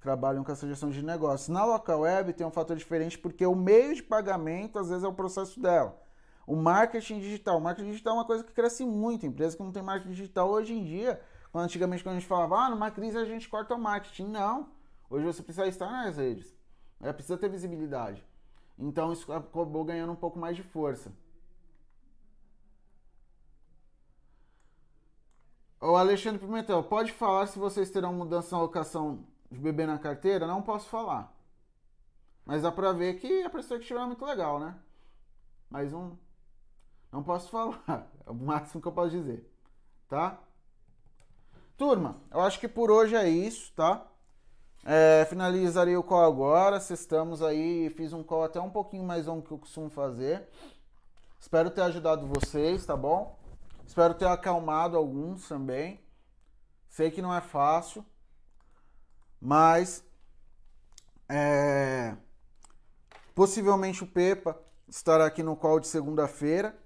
Trabalham 0.00 0.44
com 0.44 0.52
essa 0.52 0.66
gestão 0.66 0.90
de 0.90 1.02
negócios. 1.02 1.48
Na 1.48 1.64
local 1.64 2.00
web 2.00 2.32
tem 2.32 2.46
um 2.46 2.50
fator 2.50 2.76
diferente 2.76 3.18
porque 3.18 3.46
o 3.46 3.54
meio 3.54 3.94
de 3.94 4.02
pagamento 4.02 4.78
às 4.78 4.88
vezes 4.88 5.04
é 5.04 5.08
o 5.08 5.12
processo 5.12 5.60
dela. 5.60 6.05
O 6.46 6.54
marketing 6.54 7.18
digital, 7.18 7.58
o 7.58 7.60
marketing 7.60 7.90
digital 7.90 8.14
é 8.14 8.18
uma 8.18 8.24
coisa 8.24 8.44
que 8.44 8.52
cresce 8.52 8.84
muito. 8.84 9.26
Empresa 9.26 9.56
que 9.56 9.62
não 9.62 9.72
tem 9.72 9.82
marketing 9.82 10.14
digital 10.14 10.48
hoje 10.48 10.72
em 10.72 10.84
dia, 10.84 11.20
quando 11.50 11.64
antigamente 11.64 12.04
quando 12.04 12.16
a 12.16 12.18
gente 12.18 12.28
falava, 12.28 12.56
ah, 12.56 12.70
numa 12.70 12.90
crise 12.90 13.18
a 13.18 13.24
gente 13.24 13.48
corta 13.48 13.74
o 13.74 13.78
marketing. 13.78 14.28
Não. 14.28 14.68
Hoje 15.10 15.24
você 15.24 15.42
precisa 15.42 15.66
estar 15.66 15.90
nas 15.90 16.16
redes. 16.16 16.56
É, 17.00 17.12
precisa 17.12 17.36
ter 17.36 17.48
visibilidade. 17.48 18.24
Então 18.78 19.12
isso 19.12 19.32
acabou 19.32 19.84
ganhando 19.84 20.12
um 20.12 20.16
pouco 20.16 20.38
mais 20.38 20.56
de 20.56 20.62
força. 20.62 21.12
O 25.80 25.96
Alexandre 25.96 26.38
Pimentel, 26.38 26.82
pode 26.84 27.12
falar 27.12 27.46
se 27.46 27.58
vocês 27.58 27.90
terão 27.90 28.12
mudança 28.12 28.54
na 28.54 28.60
alocação 28.60 29.24
de 29.50 29.58
bebê 29.58 29.86
na 29.86 29.98
carteira? 29.98 30.46
Não 30.46 30.62
posso 30.62 30.88
falar. 30.88 31.32
Mas 32.44 32.62
dá 32.62 32.72
pra 32.72 32.92
ver 32.92 33.14
que 33.14 33.42
a 33.42 33.50
perspectiva 33.50 34.00
é 34.00 34.06
muito 34.06 34.24
legal, 34.24 34.58
né? 34.58 34.74
Mais 35.70 35.92
um. 35.92 36.16
Não 37.10 37.22
posso 37.22 37.50
falar. 37.50 38.10
É 38.26 38.30
o 38.30 38.34
máximo 38.34 38.82
que 38.82 38.88
eu 38.88 38.92
posso 38.92 39.10
dizer. 39.10 39.48
Tá? 40.08 40.38
Turma, 41.76 42.16
eu 42.32 42.40
acho 42.40 42.58
que 42.58 42.66
por 42.66 42.90
hoje 42.90 43.14
é 43.14 43.28
isso, 43.28 43.72
tá? 43.74 44.06
É, 44.84 45.24
finalizarei 45.26 45.96
o 45.96 46.02
call 46.02 46.24
agora. 46.24 46.78
Estamos 46.78 47.42
aí, 47.42 47.90
fiz 47.90 48.12
um 48.12 48.22
call 48.22 48.44
até 48.44 48.60
um 48.60 48.70
pouquinho 48.70 49.04
mais 49.04 49.26
longo 49.26 49.46
que 49.46 49.52
eu 49.52 49.58
costumo 49.58 49.90
fazer. 49.90 50.48
Espero 51.38 51.70
ter 51.70 51.82
ajudado 51.82 52.26
vocês, 52.26 52.84
tá 52.84 52.96
bom? 52.96 53.38
Espero 53.86 54.14
ter 54.14 54.26
acalmado 54.26 54.96
alguns 54.96 55.48
também. 55.48 56.00
Sei 56.88 57.10
que 57.10 57.20
não 57.22 57.34
é 57.34 57.40
fácil, 57.40 58.04
mas 59.40 60.02
é, 61.28 62.16
possivelmente 63.34 64.02
o 64.02 64.06
Pepa 64.06 64.58
estará 64.88 65.26
aqui 65.26 65.42
no 65.42 65.56
call 65.56 65.78
de 65.78 65.88
segunda-feira, 65.88 66.76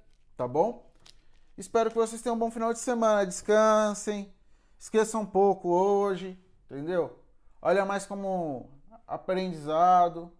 tá 0.41 0.49
bom? 0.49 0.91
Espero 1.59 1.91
que 1.91 1.97
vocês 1.97 2.23
tenham 2.23 2.35
um 2.35 2.39
bom 2.39 2.51
final 2.51 2.73
de 2.73 2.79
semana. 2.79 3.27
Descansem, 3.27 4.33
esqueçam 4.79 5.21
um 5.21 5.27
pouco 5.27 5.69
hoje, 5.69 6.39
entendeu? 6.65 7.19
olha 7.61 7.85
mais 7.85 8.07
como 8.07 8.71
aprendizado. 9.07 10.33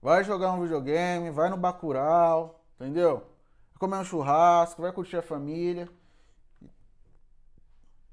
Vai 0.00 0.24
jogar 0.24 0.52
um 0.52 0.62
videogame, 0.62 1.30
vai 1.30 1.50
no 1.50 1.58
Bacurau, 1.58 2.64
entendeu? 2.76 3.18
Vai 3.72 3.78
comer 3.78 3.96
um 3.98 4.04
churrasco, 4.04 4.80
vai 4.80 4.92
curtir 4.92 5.18
a 5.18 5.22
família. 5.22 5.90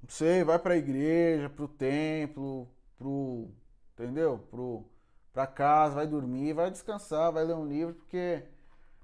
Não 0.01 0.09
sei, 0.09 0.43
vai 0.43 0.59
pra 0.59 0.75
igreja, 0.75 1.49
pro 1.49 1.69
templo, 1.69 2.67
pro. 2.97 3.47
Entendeu? 3.93 4.39
Pro, 4.51 4.83
pra 5.31 5.47
casa, 5.47 5.95
vai 5.95 6.07
dormir, 6.07 6.51
vai 6.51 6.69
descansar, 6.69 7.31
vai 7.31 7.45
ler 7.45 7.55
um 7.55 7.65
livro, 7.65 7.95
porque. 7.95 8.43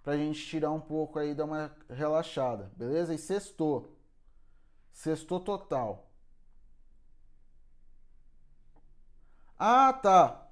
Pra 0.03 0.17
gente 0.17 0.45
tirar 0.45 0.71
um 0.71 0.79
pouco 0.79 1.19
aí, 1.19 1.33
dar 1.35 1.45
uma 1.45 1.71
relaxada, 1.89 2.71
beleza? 2.75 3.13
E 3.13 3.17
sextou. 3.17 3.95
Sextou 4.91 5.39
total. 5.39 6.11
Ah, 9.57 9.93
tá. 9.93 10.47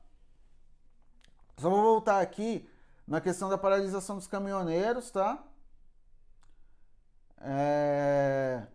Só 1.58 1.70
vou 1.70 1.82
voltar 1.82 2.22
aqui 2.22 2.70
na 3.08 3.20
questão 3.20 3.50
da 3.50 3.58
paralisação 3.58 4.16
dos 4.18 4.28
caminhoneiros, 4.28 5.10
tá? 5.10 5.44
É... 7.42 8.68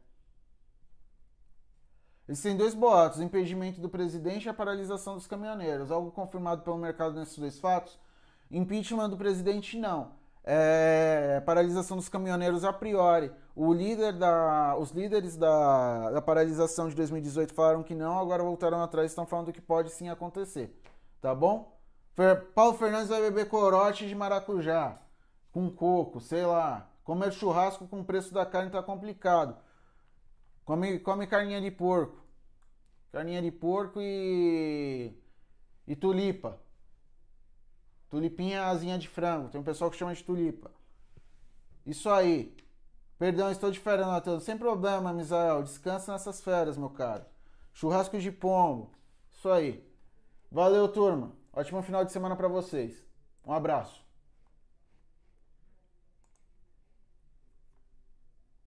Existem 2.28 2.56
dois 2.56 2.74
boatos: 2.74 3.20
impedimento 3.20 3.80
do 3.80 3.88
presidente 3.88 4.46
e 4.46 4.48
a 4.48 4.54
paralisação 4.54 5.14
dos 5.14 5.26
caminhoneiros. 5.26 5.90
Algo 5.90 6.10
confirmado 6.10 6.62
pelo 6.62 6.78
mercado 6.78 7.14
nesses 7.14 7.38
dois 7.38 7.58
fatos? 7.60 7.98
Impeachment 8.50 9.10
do 9.10 9.16
presidente, 9.16 9.78
não. 9.78 10.23
É, 10.44 11.42
paralisação 11.46 11.96
dos 11.96 12.08
caminhoneiros 12.08 12.64
a 12.64 12.72
priori. 12.72 13.32
O 13.56 13.72
líder 13.72 14.12
da, 14.12 14.76
os 14.78 14.90
líderes 14.90 15.36
da, 15.36 16.10
da 16.10 16.22
paralisação 16.22 16.88
de 16.88 16.94
2018 16.94 17.54
falaram 17.54 17.82
que 17.82 17.94
não, 17.94 18.18
agora 18.18 18.42
voltaram 18.42 18.82
atrás 18.82 19.06
e 19.06 19.12
estão 19.12 19.26
falando 19.26 19.52
que 19.52 19.60
pode 19.60 19.90
sim 19.90 20.08
acontecer. 20.08 20.78
Tá 21.20 21.34
bom? 21.34 21.74
Paulo 22.54 22.74
Fernandes 22.74 23.08
vai 23.08 23.20
beber 23.20 23.48
corote 23.48 24.06
de 24.06 24.14
maracujá 24.14 24.98
com 25.54 25.70
coco, 25.70 26.20
sei 26.20 26.44
lá. 26.44 26.90
Comer 27.04 27.32
churrasco 27.32 27.86
com 27.86 28.00
o 28.00 28.04
preço 28.04 28.34
da 28.34 28.44
carne 28.44 28.70
tá 28.70 28.82
complicado. 28.82 29.56
Come, 30.64 30.98
come 30.98 31.26
carninha 31.26 31.60
de 31.60 31.70
porco. 31.70 32.24
Carninha 33.12 33.40
de 33.40 33.52
porco 33.52 34.00
e. 34.00 35.14
e 35.86 35.94
tulipa. 35.94 36.60
Tulipinha 38.14 38.58
é 38.58 38.60
asinha 38.60 38.96
de 38.96 39.08
frango. 39.08 39.48
Tem 39.48 39.60
um 39.60 39.64
pessoal 39.64 39.90
que 39.90 39.96
chama 39.96 40.14
de 40.14 40.22
tulipa. 40.22 40.70
Isso 41.84 42.08
aí. 42.08 42.56
Perdão, 43.18 43.50
estou 43.50 43.72
de 43.72 43.80
férias, 43.80 44.06
Natan. 44.06 44.38
Sem 44.38 44.56
problema, 44.56 45.12
Misael. 45.12 45.64
Descansa 45.64 46.12
nessas 46.12 46.40
férias, 46.40 46.76
meu 46.76 46.90
caro. 46.90 47.24
Churrasco 47.72 48.16
de 48.16 48.30
pombo. 48.30 48.92
Isso 49.32 49.50
aí. 49.50 49.84
Valeu, 50.48 50.86
turma. 50.86 51.32
Ótimo 51.52 51.82
final 51.82 52.04
de 52.04 52.12
semana 52.12 52.36
para 52.36 52.46
vocês. 52.46 53.04
Um 53.44 53.52
abraço. 53.52 54.03